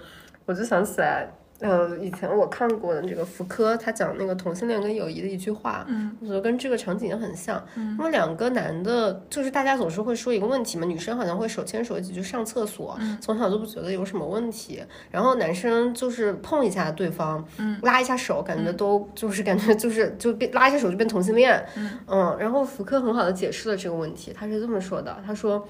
[0.48, 1.28] 我就想起来。
[1.60, 7.60] 呃，以前我看过的这个福柯，他讲那个同性恋跟友谊的一句话，嗯，我觉得跟这个场景也很像。
[7.74, 14.80] 嗯，因为两个男的，就是大家总是会说一个问题嘛，女生好像会手牵手一起去上厕所，从小都不觉得有什么问题，
[15.10, 21.66] 然后男生就是碰一下对方，嗯，拉一下手，感觉都就是感觉就是就变拉一下手就变同性恋，
[22.06, 25.66] 嗯然后福柯很好的解释了这个问题，他是这么说的，他说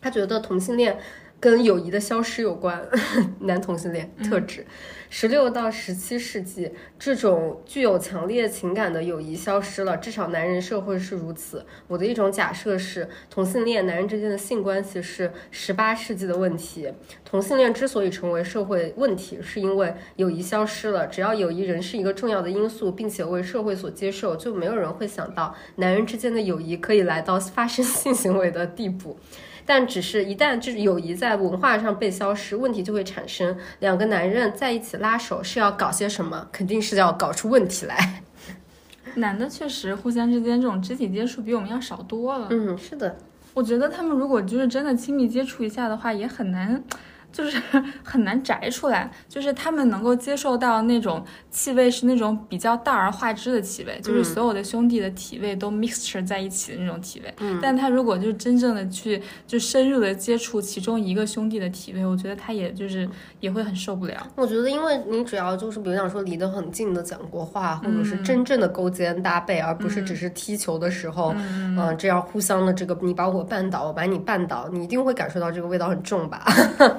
[0.00, 0.98] 他觉得同性恋。
[1.38, 2.82] 跟友谊的消失有关，
[3.40, 4.66] 男同性恋特指。
[5.08, 11.64] 十六到十七世纪，这种具有强烈情感的友谊消失了，至少男人社会是如此。
[11.86, 16.92] 我的一种假设是，同性恋男人之间的性关系是十八世纪的问题。
[17.24, 21.06] 同性恋之所以成为社会问题，是因为友谊消失了。
[21.06, 29.16] 只要友谊仍是一个重要的因素，并且为社会所接受，就没有人会想到男人之间的友谊可以来到发生性行为的地步。
[29.66, 33.54] 但只是一旦这友谊在文化上被消失，问题就会产生。
[33.80, 36.48] 两个男人在一起拉手是要搞些什么？
[36.52, 38.22] 肯定是要搞出问题来。
[39.16, 42.46] 男的确实互相之间这种肢体接触比我们要少多了。
[42.50, 43.16] 嗯，是的。
[43.54, 46.82] 我觉得他们如果就是真的亲密接触一下的话，也很难。
[47.36, 47.60] 就是
[48.02, 57.34] 很难摘出来，就是他们能够接受到那种气味是那种比较淡而化之的气味，就是所有的兄弟的体味都 mixture 在一起的那种体味。
[57.40, 63.06] 嗯，但他如果就是真正的去就深入的接触其中一个兄弟的体味，我觉得他也就是
[63.40, 64.26] 也会很受不了。
[64.34, 76.42] 我觉得，因为你只要就是比如讲说离得很近的讲过话，或者是真正的勾肩搭背，而不是只是踢球的时候，嗯，这样互相的这个你把我绊倒，我把你绊倒，你一定会感受到这个味道很重吧？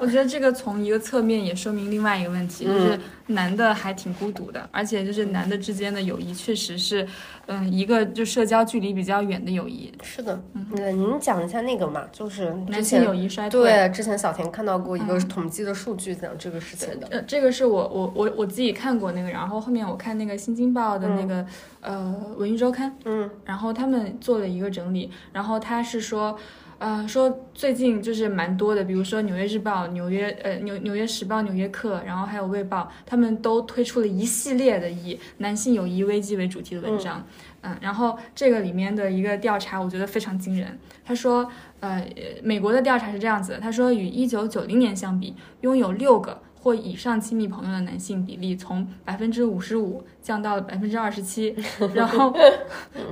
[0.00, 0.27] 我觉得。
[0.28, 7.06] 这个从一个侧面也说明另外一个问题，就是男的还挺孤独的，而且就是男的之间的友谊确实是，
[7.46, 9.92] 嗯，一个就社交距离比较远的友谊。
[10.02, 13.60] 是的，嗯，您讲一下那个嘛，就是男性友谊衰退。
[13.62, 17.08] 对，之前小田看到过一个统计的数据讲这个事情的。
[17.10, 21.46] 呃，这个是我我我我自己看过那个，然后后面我看那个新京报的那个
[21.80, 26.38] 呃文艺周刊，嗯，然后他们做了一个整理，然后他是说。
[26.78, 37.26] 呃，说最近就是蛮多的，比如说《纽约日报》、纽约呃纽纽约时报、纽约客，然后还有《卫报》，他们都推出了一系列的以男性友谊危机为主题的文章。
[37.62, 40.78] 嗯，然后这个里面的一个调查，我觉得非常惊人。
[41.04, 41.50] 他说，
[41.80, 42.06] 呃，
[42.44, 51.54] 美国的调查是这样子的，他说与一九九零年相比，拥有六个或以上亲密朋友的男性比例从百分之五十五降到了百分之二十七，
[51.94, 52.34] 然后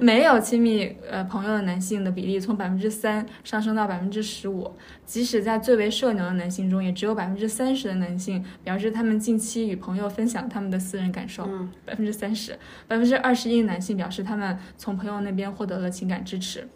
[0.00, 4.70] 没有亲密呃朋友的男性的比例从百分之三上升到百分之十五。
[5.04, 11.48] 即使在最为社牛的男性中，也只有百分之三十的男性表示他们近期与朋友分享他们的私人感受，
[11.84, 16.68] 百分之三十，百分之二十一的男性表示他们从朋友那边获得了情感支持。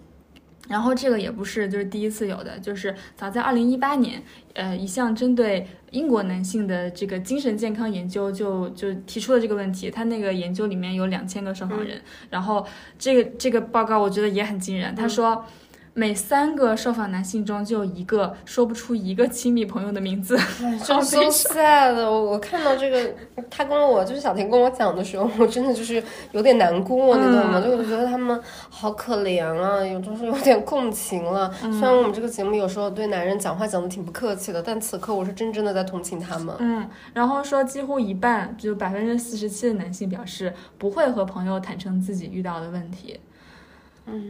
[0.71, 4.23] 然后这个也不是就是第一次有的，就是早在二零一八年，
[4.55, 9.91] 呃，一项针对英国男性的这个精神健康研究就就提出了这个问题。
[9.91, 12.01] 他那个研究里面有两千个受访人，
[12.31, 12.67] 然后
[12.99, 15.45] 这个这个报告我觉得也很惊人，他说。
[15.93, 20.37] 每三个受访男性中就有一个说不出一个亲密朋友的名字，
[20.85, 21.95] 就 so sad。
[21.95, 23.15] 我我看到这个，
[23.51, 27.61] 他跟我就是小婷跟我讲的时候，我真的就是有点难过，你懂吗？
[27.61, 31.53] 就我觉得他们好可怜啊，有就是有点共情了。
[31.61, 36.55] 虽然我们这个节目有时候对男人讲话讲的挺不客气的，但此刻我是真正的在同情他们。
[36.61, 43.19] 嗯，然后说几乎一半，就百分之四十七的男性表示不会和朋友坦诚自己遇到的问题。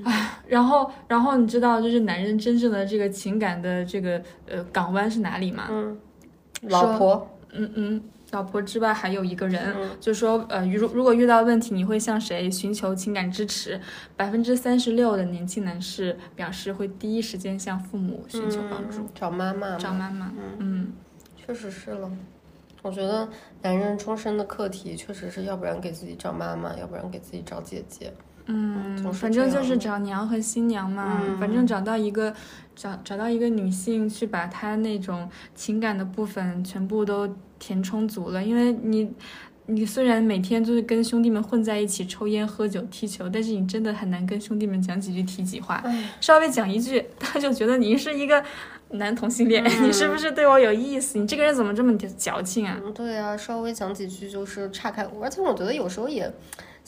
[0.04, 5.68] 唉，然后，然后你知道，就是男人真正的这个情感的这个呃港湾是哪里吗？
[5.70, 5.98] 嗯，
[6.62, 8.02] 老婆，嗯嗯，
[8.32, 13.80] 老婆之外还有一个人，就说呃，如如果遇到问题，你会向谁寻求情感支持？
[14.16, 20.30] 百分之三十六的年轻男士表示会第一时间向父母寻求帮助，找妈妈，找妈妈。
[20.58, 20.92] 嗯，
[21.36, 22.10] 确实是了。
[22.82, 23.28] 我觉得
[23.62, 28.12] 男人终身的课题确实是要不然给自己找妈妈，要不然给自己找姐姐。
[28.46, 32.34] 嗯，反正就是找娘和新娘嘛，反正找到一个，
[32.74, 37.28] 找找到一个女性去把她那种情感的部分全部都
[37.58, 38.42] 填充足了。
[38.42, 39.08] 因为你，
[39.66, 45.84] 你虽然每天就是跟兄弟们混在一起抽烟喝酒踢球，但是你真的很难跟兄弟们讲几句体己话。
[46.20, 48.42] 稍微讲一句，他就觉得你是一个
[48.90, 51.18] 男同性恋，你是不是对我有意思？
[51.18, 52.80] 你这个人怎么这么矫情啊？
[52.92, 56.32] 对啊，稍微讲几句就是岔开，而且我觉得有时候也。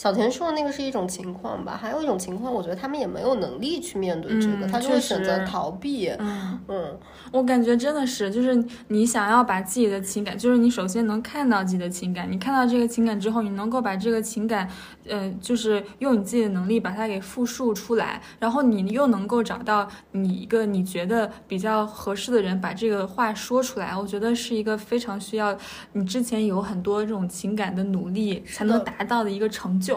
[0.03, 6.09] 小田说的那个是一种情况吧，还有一种情况，我觉得他们也没有能力去面对这个，他就会选择逃避。
[6.19, 6.99] 嗯嗯，
[7.31, 14.69] 我感觉真的是，就是你想要把自己的情感，就是你首先能看到自己的情感，你看到这个情感之后，你能够把这个情感，
[15.07, 25.57] 呃，就是用你自己的能力把它给复述出来，然后你又能够找到你一个你觉得比较合适的人把这个话说出来，我觉得是一个非常需要
[25.93, 29.92] 你之前有很多这种情感的努力才能达到的一个成就。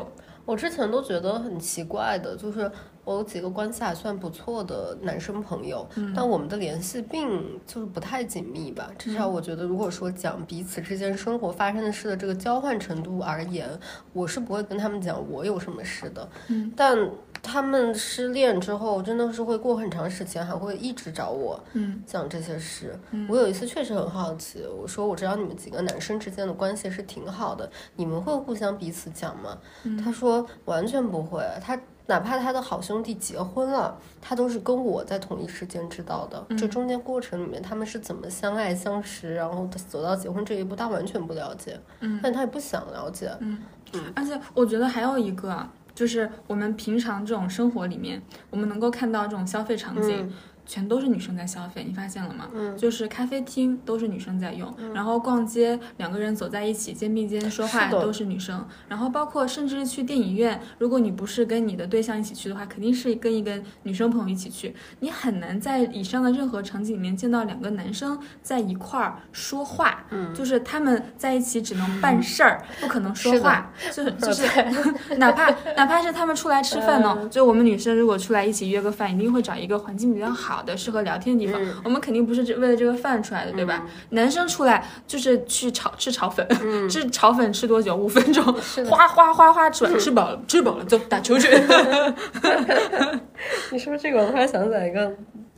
[0.46, 2.72] 我之前都觉得很奇怪的，就是
[3.06, 8.92] 我有几个关系还算不错的男生朋友，但我们的联系并就是不太紧密吧。
[8.98, 13.70] 至少我觉得，如果说讲彼此之间生活发生的事的这个交换程度而言，
[14.12, 16.28] 我是不会跟他们讲我有什么事的。
[16.48, 17.10] 嗯，但。
[17.48, 23.00] 他们失恋之后，真的是会过很长时间，还会一直找我，嗯，讲这些事。
[23.30, 29.60] 我有一次确实很好奇，我说我知道你们几个男生之间的关系是挺好的，你们会互相彼此讲吗？
[30.04, 36.46] 他说完全不会，他哪怕他的好兄弟结婚了，他都是跟我在同一时间知道的。
[36.58, 43.60] 这中间过程里面，他们是怎么相爱相识，然后走到结婚这一步，他完全不了解，嗯，但他也不想了解，嗯
[43.94, 45.68] 嗯，而且我觉得还有一个。
[45.96, 50.30] 就是我们平常这种生活里面，我们能够看到这种消费场景。
[50.66, 52.50] 全都是女生在消费，你发现了吗？
[52.54, 74.48] 嗯，就是咖啡厅都是女生在用，然后逛街两个人走在一起肩并肩说话都是女生，然后包括甚至去电影院，如果你不是跟你的对象一起去的话，肯定是跟一个女生朋友一起去，你很难在以上的任何场景里面见到两个男生在一块儿说话，嗯，就是他们在一起只能办事儿，不可能说话，就是就是
[75.18, 80.55] 哪怕哪怕是他们出来吃饭呢，就我们女生如果出来一起约个饭，一定会找一个环境比较好。
[80.56, 83.86] 好的，适合聊天的地方，我们肯定不是为了这个饭出来的，对吧？
[84.12, 86.48] 男生出来就是去炒吃炒粉，
[86.90, 87.94] 吃炒粉吃多久？
[87.94, 88.42] 五分钟，
[88.90, 91.50] 哗哗哗哗吃完，吃饱了，吃饱了，走打球去。
[93.72, 95.12] 你说这个，我突然想起来一个。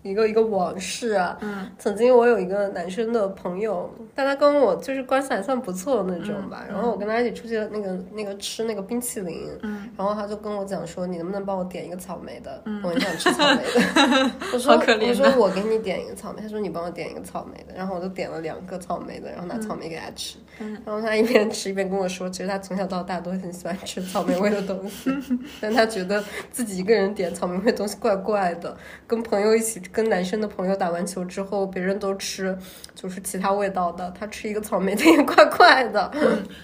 [0.07, 6.65] 一个一个往事啊，嗯，曾经我有一个男生的朋友，但他跟我就是关系还算不错的那种吧。
[6.69, 12.61] 然后我跟他一起出去那个那个吃那个冰淇淋，嗯，然后他就跟我讲说，你能不能帮我点一个草莓的？
[12.83, 14.31] 我很想吃草莓的。
[14.53, 16.41] 我说我说我给你点一个草莓。
[16.41, 17.73] 他说你帮我点一个草莓的。
[17.75, 20.37] 然后我就点了两个草莓的，然后拿草莓给他吃。
[20.85, 25.11] 然后他一边吃一边跟我说，其实他从小到大都很喜欢吃草莓味的东西，
[25.59, 28.75] 但他觉得自己一个人点草莓味东西怪怪的，
[29.07, 29.81] 跟朋友一起。
[29.97, 32.55] 跟男生的朋友打完球之后，别人都吃
[32.93, 36.11] 就是其他味道的，他吃一个草莓的也 怪怪的。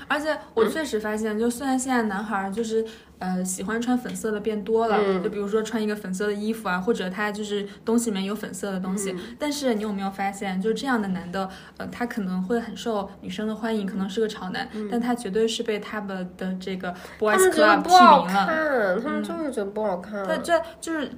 [0.08, 2.86] 而且我确实发现，就虽然现在男孩就是。
[3.24, 9.16] 呃喜欢穿粉色的变多了，嗯就比如说穿一个粉色的衣服啊，或者他就是东西里面有粉色的东西。
[9.40, 18.46] 但是你有没有发现，就这样的男的，呃，他可能会很受女生的欢迎，可能是个潮男，但他绝对是被他们的这个 boys 们觉得 club 不好提名了。
[18.46, 20.26] 看，他们就是觉得不好看。
[20.26, 21.10] 他这就是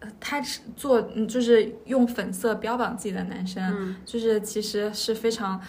[0.00, 5.60] 呃，他是做嗯，就是用粉色标榜自己的男生，嗯就是其实是非常，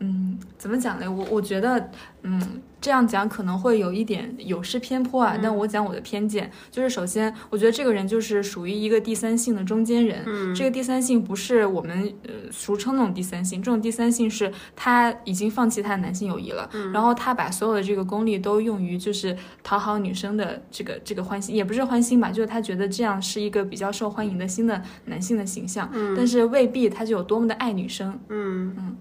[0.00, 1.08] 嗯，怎么讲嘞？
[1.08, 1.90] 我我觉得，
[2.22, 5.38] 嗯，这样讲可能会有一点有失偏颇啊。
[5.42, 10.22] 但我讲我的偏见，就是首先，我觉得这个人就是属于一个第三性的中间人。
[10.26, 28.18] 嗯这个第三性不是我们呃俗称那种第三性，这种第三性是他已经放弃他的男性友谊了，然后他把所有的这个功力都用于就是讨好女生的这个这个欢心，也不是欢心吧，就是他觉得这样是一个比较受欢迎的新的男性的形象，但是未必他就有多么的爱女生。
[28.28, 28.96] 嗯嗯，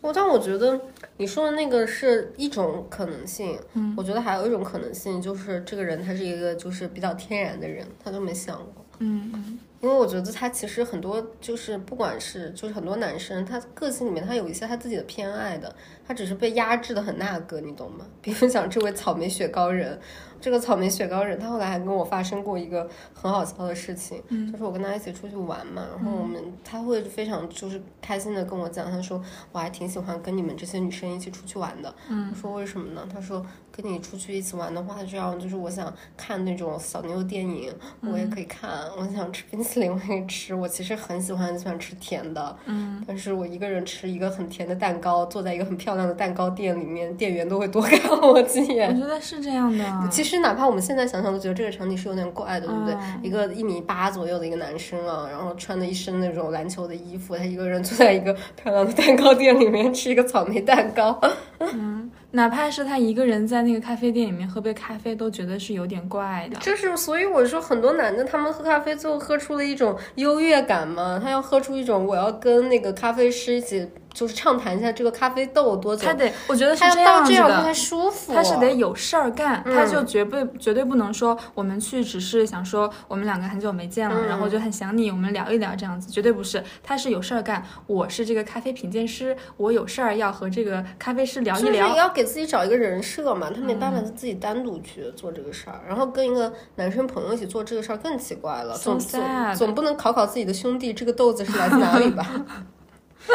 [0.00, 0.80] 我但我觉得
[1.16, 8.84] 你说的那个是一种可能性，嗯，我觉得还有一种可能性就是这个人他是一个就是比较天然的人，他都没想过。
[9.00, 15.72] 嗯嗯因为我觉得他其实很多就是不管是就是很多男生，他个性里面他有一些他自己的偏爱的，
[16.04, 18.04] 他只是被压制的很那个，你懂吗？
[18.20, 19.96] 比如讲这位草莓雪糕人，
[20.40, 29.22] 这个草莓雪糕人，他后来还跟我发生过一个很好笑的事情，就是我跟他一起出去玩嘛，然后我们他会非常就是开心的跟我讲，他说
[29.52, 31.94] 我还挺喜欢跟你们这些女生一起出去玩的，
[32.30, 33.06] 我说为什么呢？
[33.12, 33.44] 他说
[33.80, 38.68] 跟你出去一起玩的话，这样就是我想看那种小妞电影，我也可以看，
[38.98, 40.52] 我想吃冰淇淋，我也可以吃。
[40.52, 49.00] 我其实很喜欢很喜欢吃甜的，嗯，但是我一个人吃一个很甜的蛋糕，坐在一个很漂亮的蛋糕店里面，店员都会多 看我几眼我。
[49.00, 50.08] 觉得是这样的。
[50.10, 52.94] 其实哪怕我们现在想想，都觉得这个场景是有点怪的，对不对？
[52.94, 61.20] 嗯一个一米八左右的一个男生啊，然后穿的一身那种篮球的衣服，他一个人坐在一个漂亮的蛋糕店里面吃一个草莓蛋糕。
[62.30, 66.58] 哪怕是他一个人在那个咖啡店里面喝杯咖啡，都觉得是有点怪的。
[66.60, 77.74] 就是所以我说很多男的他们喝咖啡最后喝出了一种优越感嘛，他要喝出一种我要跟那个咖啡师一起就是畅谈一下这个咖啡豆有多久他，得，我觉得是他要到这样他才。
[77.74, 78.32] 舒服。
[78.32, 86.62] 他是得有事儿干，嗯他就绝对绝对不能说我们去只是想说我们两个很久没见了，嗯然后就很想你，我们聊一聊这样子，绝对不是。
[86.82, 91.96] 他是有事儿干，我是这个咖啡品鉴师，我有事儿要和这个咖啡师聊一聊就是聊。
[91.96, 99.22] 要给自己找一个人设嘛，他没办嗯法，自己单独去做这个事儿，然后跟一个男生朋友一起做这个事儿更奇怪了，总总
[99.54, 102.26] 总不能考考自己的兄弟，这个豆子是来自哪里吧？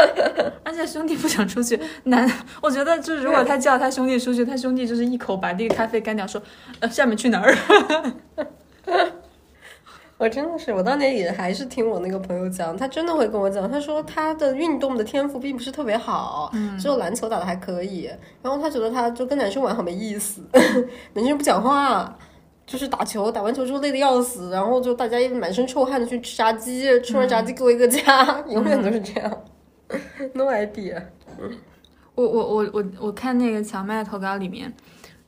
[0.64, 2.30] 而且兄弟不想出去，男，
[2.62, 6.42] 我觉得就如果他叫他兄弟出去，他兄弟就是一口把这个咖啡干掉，说，
[6.80, 7.56] 呃，下面去哪儿？
[10.20, 18.10] 我真的是，我当年也还是听我那个朋友讲，他真的会跟我讲，他说他的运动的天赋并不是特别好，只有篮球打的还可以。
[18.42, 20.42] 然后他觉得他就跟男生玩好没意思，
[21.14, 22.18] 男生不讲话，
[22.66, 29.44] 就是打球，打完球之后累得要死，然后就大家一满身臭汗的去吃炸鸡，吃完炸鸡给我一个家，永远都是这样。
[30.34, 31.04] No idea。
[32.16, 34.72] 我我我我我看那个荞麦投稿里面，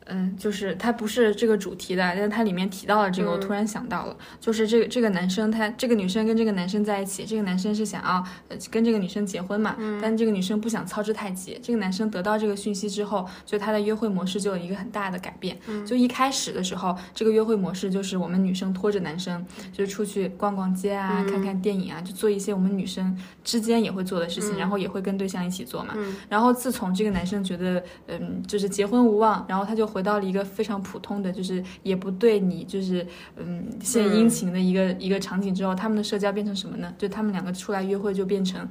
[0.05, 11.59] 嗯，就是它不是这个主题的，但是它里面提到了这个，我突然想到了，就是这个这个男生他这个女生跟这个男生在一起，这个男生是想要呃跟这个女生结婚嘛，但这个女生不想操之太急。
[11.61, 15.57] 这个男生得到这个讯息之后，就他的约会模式就有一个很大的改变。
[15.85, 25.95] 就一开始的时候，这个约会模式就是我们女生拖着男生，就是出去逛逛街啊，看看电影啊，就做一些我们女生之间也会做的事情，然后也会跟对象一起做嘛。
[26.29, 36.93] 然后自从这个男生觉得，嗯，就是结婚无望，然后他就回到了一个非常普通的，就是也不对你就是嗯献殷勤的一个、一个场景之后，他们的社交变成什么呢？
[36.97, 38.67] 就他们两个出来约会就变成。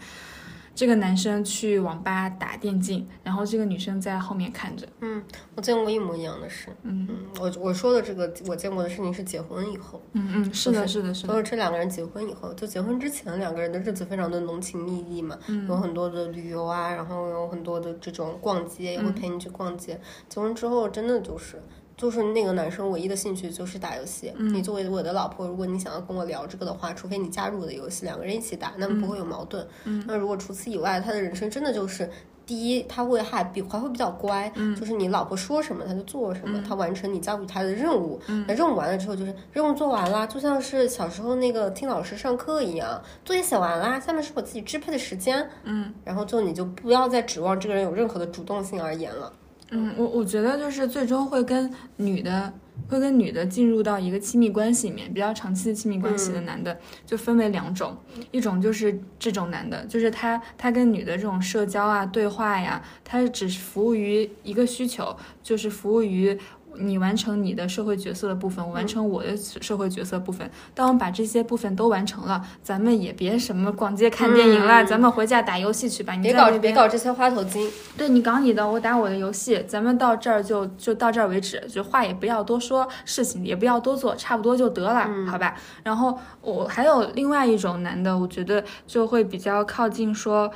[0.75, 4.87] 这个男生去网吧打电竞，然后这个女生在后面看着。
[5.01, 5.23] 嗯
[5.55, 6.69] 我见过一模一样的事。
[6.83, 7.09] 嗯
[7.41, 10.03] 我我说的这个我见过的事情是结婚以后。
[10.13, 11.33] 嗯嗯，是的，是的，是的。
[11.33, 20.01] 都是这两个人结婚以后，就结婚之前两个人的日子非常的浓情蜜意嘛，有很多的旅游啊，然后有很多的这种逛街，也会陪你去逛街。
[20.29, 21.63] 结婚之后真的就是。
[21.97, 24.33] 就是那个男生唯一的兴趣就是打游戏。
[24.39, 29.67] 你作为我的老婆，如果你想要跟我聊这个的话，除非你加入我的游戏，两个人一起打，那么不会有矛盾。
[30.07, 32.11] 那如果除此以外，他的人生真的就是
[32.45, 38.21] 第一，他会还比还会比较乖，就是你老婆说什么他就做什么，他完成你交给他的任务。
[38.47, 45.49] 那任务完了之后，就是任务做完啦，就像是小时候那个听老师上课一样，作业写完啦，下面是我自己支配的时间。
[45.63, 49.33] 嗯，然后就你就不要再指望这个人有任何的主动性而言了。
[49.77, 52.53] 嗯，我我觉得就是最终会跟女的，
[52.89, 57.97] 会跟女的进入到一个亲密关系里面，比较长期的亲密关系的男的，就分为两种，
[58.31, 66.39] 一种就是这种男的，就是他他跟女的这种社交啊、对话呀，他只是服务于一个需求，就是服务于。
[66.79, 70.51] 你完成你的社会角色的部分，我完成我的社会角色部分。
[70.75, 76.15] 当我们把这些部分都完成了，咱们也别什么逛街看电影了，嗯咱们回家打游戏去吧。
[76.15, 77.71] 你别搞别搞这些花头精。
[77.97, 85.55] 对你搞你的，我打我的游戏，咱们到这儿就就到这儿为止，就话也不要多说，事情也不要多做，差不多就得了，好吧？
[85.83, 90.51] 然后我还有另外一种男的，我觉得就会比较靠近说。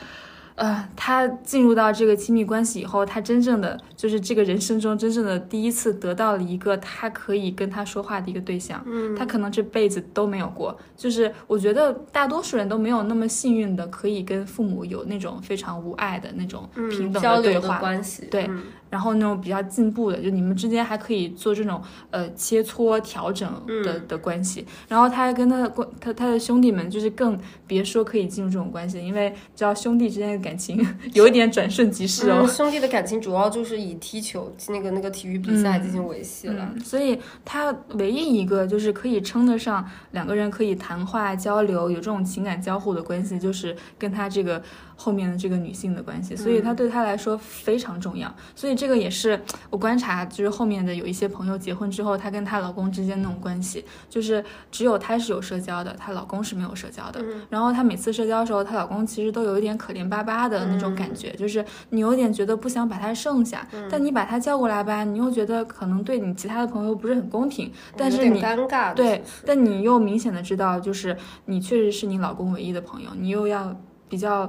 [0.59, 9.15] 呃，他进入到这个亲密关系以后，他真正的就是这个人生中真正的第一次得到了一个他可以跟他说话的一个对象，嗯。
[9.15, 10.77] 他可能这辈子都没有过。
[10.97, 23.51] 就是我觉得大多数人都没有那么幸运的可以跟父母有那种非常无爱的那种平等的的对话，关系，对嗯然后那种比较进步的，就你们之间还可以做这种呃切磋调整
[23.85, 24.67] 的、的关系。
[24.89, 30.85] 然后他还跟他的关他他的兄弟们，就是更别说可以进入这种关系，因为知道兄弟之间的感情
[31.15, 32.41] 有一点转瞬即逝哦。
[32.43, 36.69] 嗯兄弟的感情主要就是以踢球那个那个体育比赛进行维系了。
[36.75, 44.61] 嗯，所以他唯一一个就是可以称得上两个人可以谈话交流，有这种情感交互的关系，就是跟他这个
[44.97, 48.35] 后面的这个女性的关系，所以他对他来说非常重要。
[48.57, 57.21] 所以这个也是我观察，就是后面的有一些朋友结婚之后，她跟她老公之间那种关系，就是只有她是有社交的，她老公是没有社交的。
[57.51, 71.17] 然后她每次社交的时候，她老公其实都有一点可怜巴巴的那种感觉，就是你有点觉得不想把他剩下，但你把他叫过来吧，你又觉得可能对你其他的朋友不是很公平，但是你尴尬，对，但你又明显的知道，就是
[71.47, 73.75] 你确实是你老公唯一的朋友，你又要
[74.09, 74.49] 比较，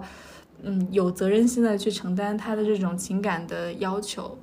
[0.61, 4.37] 嗯，有责任心的去承担他的这种情感的要求。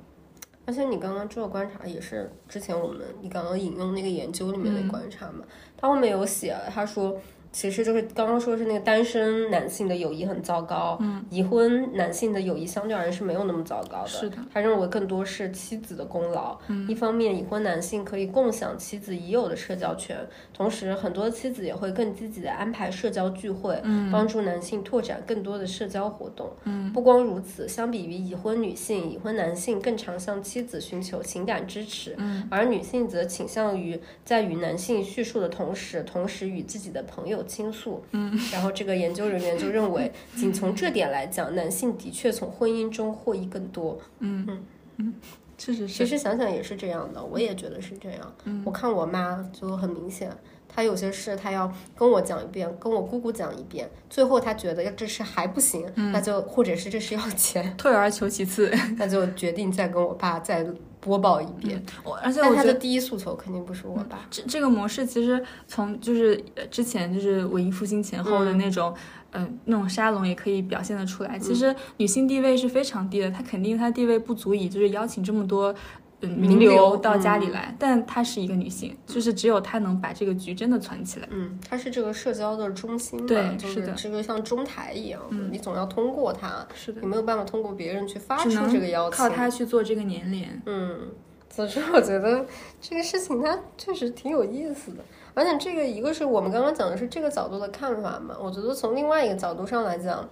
[0.65, 5.45] 而且你刚刚这个观察也是之前我们你刚刚引用那个研究里面的观察嘛，
[5.77, 7.17] 他后面有写，他说
[7.57, 16.55] 其实就是刚刚说是那个单身男性的友谊很糟糕，嗯，已婚男性的友谊相对而言是没有那么糟糕的，是的，他认为更多是妻子的功劳。
[16.67, 16.87] 嗯。
[16.87, 20.15] 一方面，已婚男性可以共享妻子已有的社交圈，
[20.53, 24.11] 同时很多妻子也会更积极的安排社交聚会，嗯。
[24.11, 26.47] 帮助男性拓展更多的社交活动。
[26.65, 26.93] 嗯。
[26.93, 32.47] 不光如此，相比于已婚女性，已婚男性更常向妻子寻求情感支持，嗯。
[32.51, 38.03] 而女性则倾向于在与男性叙述的同时，同时与自己的朋友倾诉。
[38.11, 43.97] 嗯，然后这个研究人员就认为， 仅从这点来讲，男性的确从婚姻中获益更多。
[44.19, 44.63] 嗯嗯
[44.97, 45.13] 嗯
[45.57, 48.35] 确实是，其实想想也是这样的，我也觉得是这样。
[48.63, 50.31] 我看我妈就很明显，
[50.69, 58.71] 她有些事她要跟我讲一遍，跟我姑姑讲一遍，最后她觉得要这事还不行，那就或者是这事要钱，退而求其次。
[58.97, 60.63] 那就决定再跟我爸再
[61.07, 61.81] 播报一遍。
[62.03, 62.73] 我而且我觉得。
[62.77, 64.19] 第一诉求肯定不是我吧。
[64.29, 68.93] 这这个模式其实从就是呃之前就是文艺复兴前后的那种，
[69.31, 71.39] 嗯、那种沙龙也可以表现得出来。
[71.39, 75.73] 其实女性地位是非常低的，她肯定她地位不足以就是邀请这么多。
[76.21, 81.27] 嗯，名名流流到家里来，但她是一个女性，就是只有她能把这个局真的攒起来。
[81.29, 89.17] 嗯，她是这个社交的中心嘛，对就是的这个像中台一样，你总要通过她，是的你，没有办法通过别人去发出这个邀请。
[89.17, 90.47] 靠她去做这个年龄。
[90.65, 91.01] 嗯，
[91.49, 92.43] 总之我觉得
[92.81, 95.05] 这个事情它确实挺有意思的，
[95.35, 100.27] 而且这个一个是我们刚刚讲的是这个角度的看法嘛，我觉得从另外一个角度上来讲，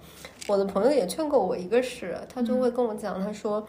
[0.47, 3.63] 我的朋友也劝过我一个事，他就会跟我讲，他说。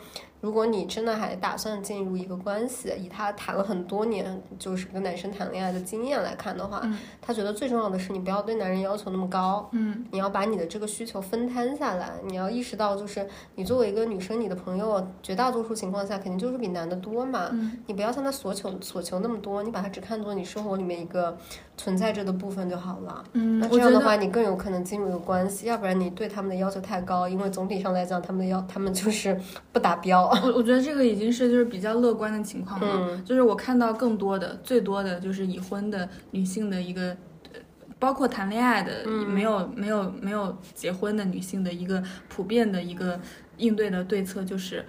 [0.46, 6.80] 如果你真的还打算进入一个关系，以他谈了很多年就是跟男生谈恋爱的经验来看的话，
[7.20, 13.26] 他觉得最重要的是你不要对男人要求那么高，嗯，你要把你的这个需求分摊下来，你要意识到就是
[13.56, 21.36] 你作为一个女生，你的朋友绝大多数情况下肯定就是比男的多嘛，嗯你不要向他索求索求那么多，你把他只看作你生活里面一个
[21.76, 23.24] 存在着的部分就好了。
[23.32, 29.36] 嗯那，这样的话，你更有可能进入一个关系，要不然你对他们的要求太高，因为总体上来讲，他们的要他们就是
[29.72, 30.30] 不达标。
[30.42, 37.16] 我我觉得这个已经是就是比较乐观的情况了，嗯就是我看到更多的、最多的就是已婚的女性的一个，
[37.52, 37.60] 呃
[37.98, 43.20] 包括谈恋爱的、嗯没有没有没有结婚的女性的一个普遍的一个
[43.56, 44.84] 应对的对策就是。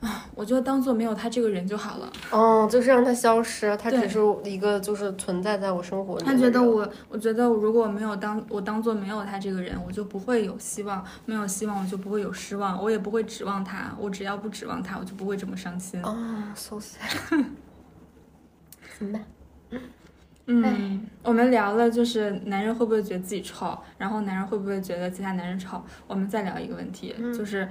[0.00, 2.10] 啊，我就当做没有他这个人就好了。
[2.30, 6.34] 哦，就是让他消失，他只是一个就是存在在我生活里他。
[6.34, 13.94] 觉得我，我觉得如果没有当我当做没有他这个人，我就不会有希望，没有希望我就不会有失望，我也不会指望他。
[13.98, 16.02] 我只要不指望他，我就不会这么伤心。
[16.02, 16.16] 哦
[16.54, 17.10] ，so sad。
[18.98, 19.24] 怎么办？
[20.46, 25.80] 嗯，我们聊了，就是男人会不会觉得自己臭，然后男人会不会觉得其他男人丑。
[26.08, 27.68] 我们再聊一个问题，就是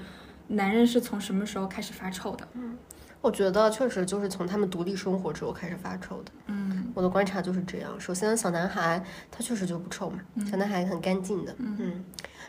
[0.50, 2.48] 男人是从什么时候开始发臭的？
[2.54, 2.78] 嗯
[3.22, 6.32] 我觉得确实就是从他们独立生活之后开始发臭的。
[6.48, 8.00] 嗯我的观察就是这样。
[8.00, 10.20] 首先，小男孩他确实就不臭嘛，
[10.50, 12.04] 小男孩很干净的，嗯。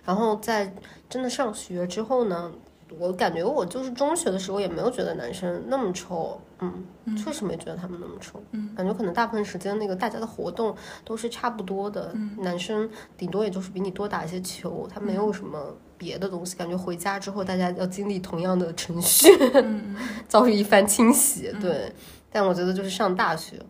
[0.04, 0.72] 然后在
[1.08, 2.52] 真的上学之后呢，
[2.98, 6.84] 我感觉我就是中学的时候也没有觉得男生那么臭，嗯，
[7.16, 10.74] 确实没觉得他们那么臭，嗯，感觉可能大部分时间那个大家的活动
[11.04, 19.94] 都是差不多的，嗯男生顶多也就是比你多打一些球，他没有什么别的东西，感觉回家之后大家要经历同样的程序， 嗯
[20.26, 21.92] 遭遇一番清洗，对，
[22.30, 23.60] 但我觉得就是上大学。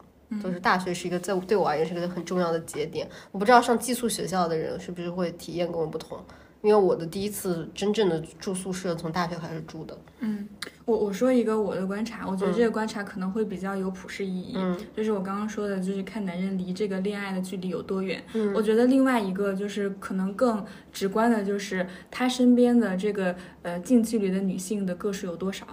[0.40, 0.60] 就是。
[0.60, 6.16] 大学是一个在对我而言是一个很重要的节点，我不知道上寄宿学校的人是不是会体验跟我不同，
[6.62, 10.46] 因为我的第一次真正的住宿舍从大学开始住的，嗯，
[10.84, 14.52] 我我说一个我的观察，我觉得这个观察可能会比较有普世意义。
[14.56, 18.22] 嗯就是我刚刚说的，就是看男人离这个恋爱的距离有多远。
[18.34, 25.66] 嗯我觉得另外一个就是可能更直观的，就是他身边的这个呃近距离的女性的个数有多少。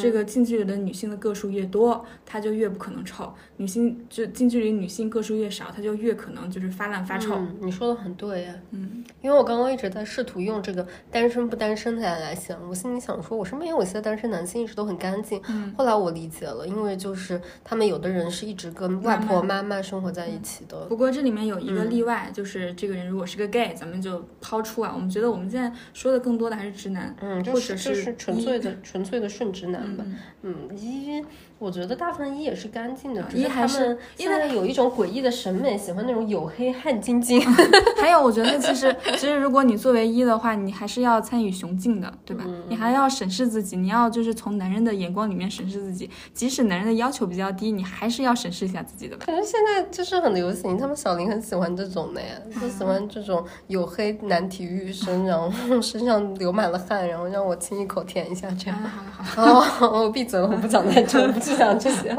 [0.00, 7.34] 这个近距离的女性的个数越多，她就越不可能臭；女性就近距离女性个数越少，她就越可能就是发烂发臭。
[7.34, 9.04] 嗯，你说的很对呀，嗯。
[9.22, 15.72] 因为我刚刚一直在试图用这个单身不单身的来想，我心里想说，我身边有一些单身男性一直都很干净，嗯。
[15.76, 21.90] 后来我理解了，因为就是他们有的人是一直跟外婆妈妈生活在一起的，不过这里面有一个嗯。
[21.90, 24.92] 例外，就是这个人如果是个 gay，咱们就抛出啊。
[24.94, 31.24] 我们觉得我们现在说的更多的还是直男，嗯，就或者是就是是纯粹的纯粹的顺直嗯嗯，一
[31.60, 37.38] 我觉得大部分一也是干净的，一还是因现在有一种诡异的审美，喜欢那种黝黑汗津津。
[38.00, 42.44] 还有，我觉得其实其实如果你作为一的话，你还是要参与雄竞的，对吧？
[42.46, 49.24] 嗯你还要审视自己，你要就是从男人的眼光里面审视自己，即使男人的要求比较低，你还是要审视一下自己的吧。
[49.26, 55.50] 可是现在就是很流行，他们小林很喜欢这种的呀，就喜欢这种黝黑男体育生，然后
[55.82, 58.78] 身上流满了汗，然后让我亲一口舔一下这样。
[58.78, 61.20] 啊，好了好我闭嘴了，我不讲太多，
[61.52, 62.16] 我不这些。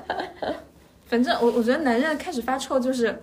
[1.06, 3.20] 反正我我觉得男人开始发臭就是。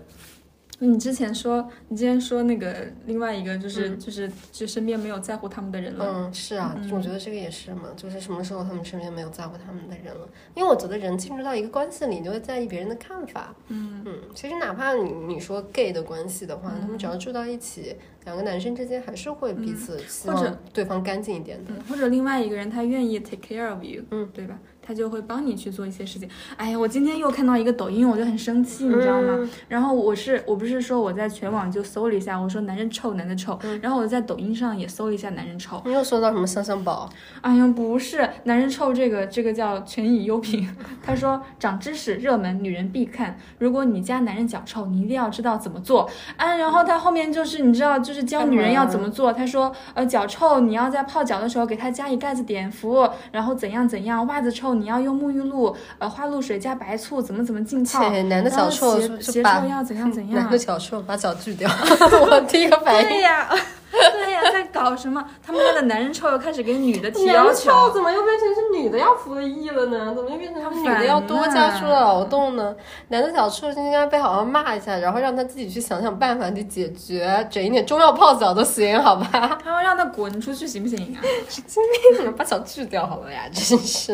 [0.80, 2.72] 你之前说，你之前说那个
[3.08, 10.30] 另外一个就是、就是就身边没有在乎他们的人了，嗯，是啊，我觉得这个也是嘛，就是什么时候他们身边没有在乎他们的人了？
[10.54, 13.56] 因为我觉得人进入到一个关系里，你就会在意别人的看法。
[13.70, 21.72] 嗯嗯，其实哪怕你你说 gay 的关系的话，他们只要住到一起，两个男生之间还是会彼此希望对方干净一点的。
[21.74, 24.60] 嗯，或者另外一个人他愿意 take care of you，嗯，对吧？
[24.88, 26.30] 他就会帮你去做一些事情。
[26.56, 29.36] 哎呀，我今天又看到一个抖音，我就很生气，你知道吗？
[29.38, 35.82] 嗯然后我是我不是说我在全网就搜了一下，我说男人臭，男的臭，嗯然后我在抖音上也搜了一下男人臭。
[35.86, 37.10] 你又搜到什么香香宝？
[37.42, 40.68] 哎呀，不是男人臭这个这个叫权益优品，
[41.04, 43.38] 他说长知识热门，女人必看。
[43.60, 46.56] 如果你家男人脚臭，你一定要知道怎么做啊。
[46.56, 49.34] 然后他后面就是你知道，就是教女人要怎么做。
[49.34, 54.26] 他说呃脚臭，你要在泡脚的时候给他加一盖子碘伏，然后怎样怎样。
[54.28, 58.10] 袜子臭，你要用沐浴露、呃花露水加白醋，怎么怎么浸泡。
[58.24, 60.58] 男的脚臭鞋鞋臭要怎样怎 男样的。
[60.58, 61.70] 脚臭把脚锯掉，
[62.30, 63.10] 我第一个反应。
[63.10, 63.50] 对呀，
[63.92, 65.24] 对呀，在搞什么？
[65.46, 67.72] 他们家的男人臭又开始给女的提要求。
[67.72, 70.14] 臭怎么又变成是女的要服的役了呢？
[70.14, 72.76] 怎么又变成是女的要多加出劳动呢？
[73.10, 79.58] 男的脚臭就应该被好好骂一下，然后让他自己去想想办法去解决，整一点中药泡脚都行，好吧？
[79.64, 81.24] 他要让他滚出去行不行啊？
[81.48, 81.82] 神经
[82.18, 83.44] 病，把脚锯掉好了呀！
[83.54, 84.08] 真是，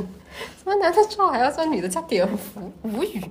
[0.57, 2.71] 怎么男的臭还要叫女的加碘伏？
[2.83, 3.21] 无语。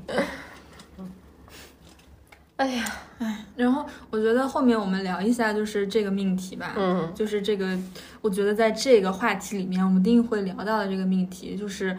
[2.63, 2.85] 哎呀，
[3.19, 7.77] 哎然后我觉得后面我们聊一下就是这个命题吧，嗯，就是这个，
[8.21, 11.97] 我觉得在这个话题里面，我们一定会聊到的这个命题，就是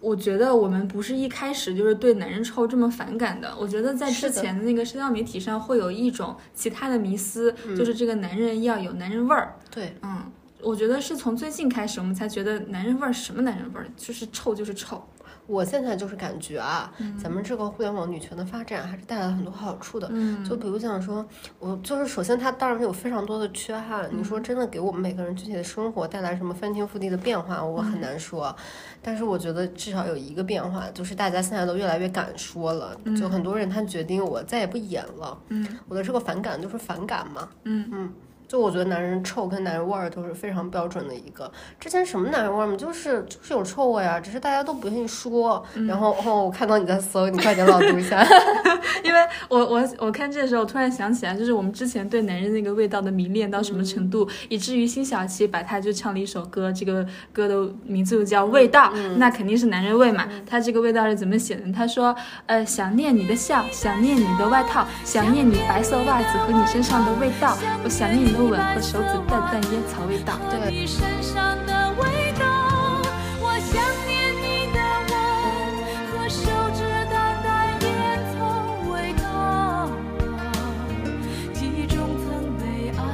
[0.00, 10.30] 我觉得我们不是一开始就是对男人臭这么反感的，我觉得在之前的那个社交媒体上会有一种其他的迷思，就是这个男人要有男人味儿，对，嗯。
[10.66, 15.00] 我觉得是从最近开始，我们才觉得男人味儿什么男人味儿，就是臭就是臭。
[15.46, 16.92] 我现在就是感觉啊，
[17.22, 20.08] 咱们这个互联网女权的发展还是带来了很多好处的。
[20.10, 21.24] 嗯就比如讲说，
[21.60, 24.10] 我就是首先它当然有非常多的缺憾。
[24.10, 28.52] 你说真的给我们每个人具体的生活带来什么翻天覆地的变化，我很难说。
[29.00, 32.98] 但是我觉得至少有一个变化，就是大家现在都越来越敢说了。
[33.16, 35.38] 就很多人他决定我再也不演了。
[35.50, 37.48] 嗯我的这个反感就是反感嘛。
[37.62, 38.12] 嗯嗯。
[38.48, 41.50] 就我觉得男人臭跟男人味儿都是非常标准的一个。
[41.80, 45.64] 之前什么男人味儿嘛，就是就是有臭味啊，只是大家都不愿意说。
[45.86, 48.26] 然后哦，我看到你在搜，你快点朗读一下。
[49.02, 60.26] 因为我我我看这的时候，我突然想起来，就是我们之前对男人那个味道的迷恋到什么程度，以至于辛晓琪把他就唱了一首歌，这个歌的名字就叫《味道》，那肯定是男人味嘛。
[60.46, 61.72] 他这个味道是怎么写的？
[61.72, 62.14] 他说，
[62.46, 70.34] 呃，想念你的笑，想念你的外套，想念你白色袜子和你身上的味道，我想念你吻和手指淡淡烟草味道。
[70.50, 72.25] 对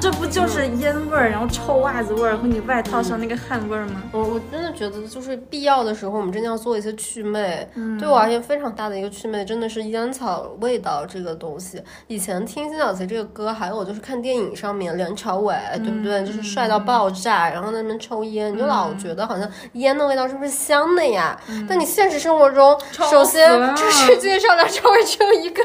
[0.02, 4.02] 这不就是烟味儿，然后臭袜子味儿和你外套上那个汗味儿吗？
[4.10, 7.64] 我我真的觉得，就是必要的时候，我们真的要做一些祛魅。
[7.76, 11.80] 嗯对我而言，非常大的一个祛魅，真的是烟草味道这个东西。
[12.08, 16.24] 以前听辛晓琪这个歌，还有就是看电影上面梁朝伟，对不对？
[16.26, 21.40] 就是帅到爆炸，然后在那边抽烟，你就老觉得好像烟的味道是不是香的呀？
[21.68, 25.62] 但你现实生活中，首先这世界上梁朝伟只有一个。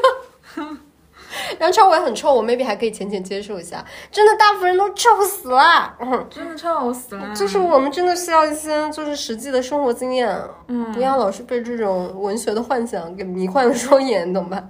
[1.58, 3.84] 梁朝伟很臭，我 maybe 还可以浅浅接受一下。
[4.10, 5.94] 真的，大部分人都臭死了。
[6.00, 7.34] 嗯，真的臭死了。
[7.34, 10.28] 就是我们真的需要一些就是实际的生活经验，
[10.68, 14.62] 嗯不要老是被这种文学的幻想给迷幻了双眼，懂吧？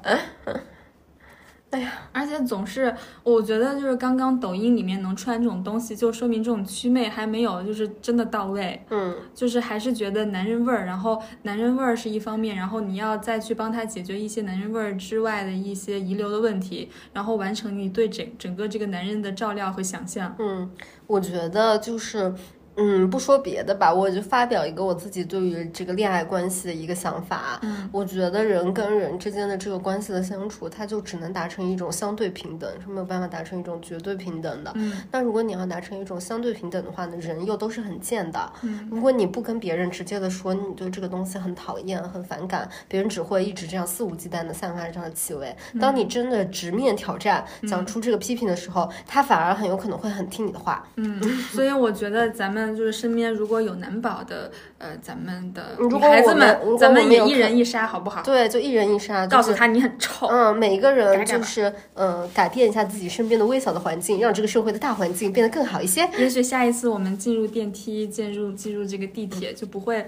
[2.12, 8.82] 而且总是，我觉得就是刚刚抖音里面能出来这种东西，就说明这种祛魅还没有就是真的到位。
[8.88, 20.34] 嗯，就是还是觉得男人味儿，然后男人味儿是一方面，然后你要再去帮他解决一些男人味儿之外的一些遗留的问题，然后完成你对整整个这个男人的照料和想象。
[20.38, 20.70] 嗯，
[21.06, 22.32] 我觉得就是，
[22.78, 27.58] 嗯，不说别的吧，我就发表一个我自己对于这个恋爱关系的一个想法。
[27.62, 34.70] 嗯我觉得人跟人之间的这个关系的相处，它就只能达成一种相对平等，是没有办法达成一种绝对平等的。
[34.76, 38.52] 嗯那如果你要达成一种相对平等的话呢，人又都是很贱的。
[38.62, 45.54] 嗯如果你不跟别人直接的说你对这个东西很讨厌、很反感，别人只会一直这样肆无忌惮的散发这样的气味。
[45.80, 50.86] 当你真的直面挑战，讲出这个批评的时候，他反而很有可能会很听你的话。
[50.96, 51.20] 嗯，
[51.50, 58.22] 所以我觉得咱们就是身边如果有男宝的，呃，咱们的女孩子我们咱们也一人一杀，好不好？
[58.22, 60.26] 对，就一人一杀，就是告诉他你很臭。
[60.28, 66.08] 嗯，每一个人就是嗯、呃改变一下自己身边的微小的环境，让这个社会的大环境变得更好一些。
[66.18, 70.04] 也许下一次我们进入电梯、进入进入这个地铁，就不会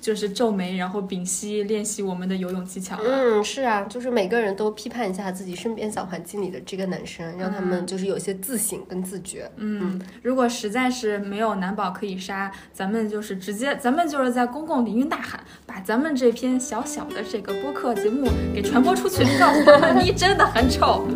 [0.00, 3.02] 就是皱眉，然后屏息练习我们的游泳技巧了。
[3.04, 9.50] 嗯，是啊，就是每个人都批判一下自己身边小环境里的这个男生，让他们就是有些自省跟自觉。
[9.56, 21.06] 嗯，如果实在是没有男宝可以杀，咱们就是直接，咱们就是在公共领域大喊，把咱们这篇小小的这个播客节目给传播出去，告诉他们 你真的很丑。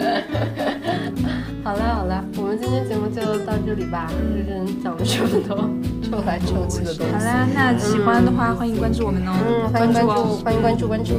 [1.65, 5.71] 好了好了，我们今天节目就到这里吧，就是讲了这么多
[6.05, 7.15] 臭来臭去的东西。
[7.15, 10.41] 好啦，那喜欢的话欢迎关注我们哦，嗯，欢迎关注，关注哦。
[10.45, 11.15] 欢迎关注关注。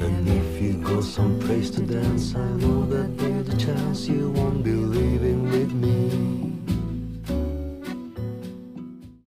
[0.00, 4.62] And if you go someplace to dance, I know that there's a chance you won't
[4.62, 6.17] be leaving with me.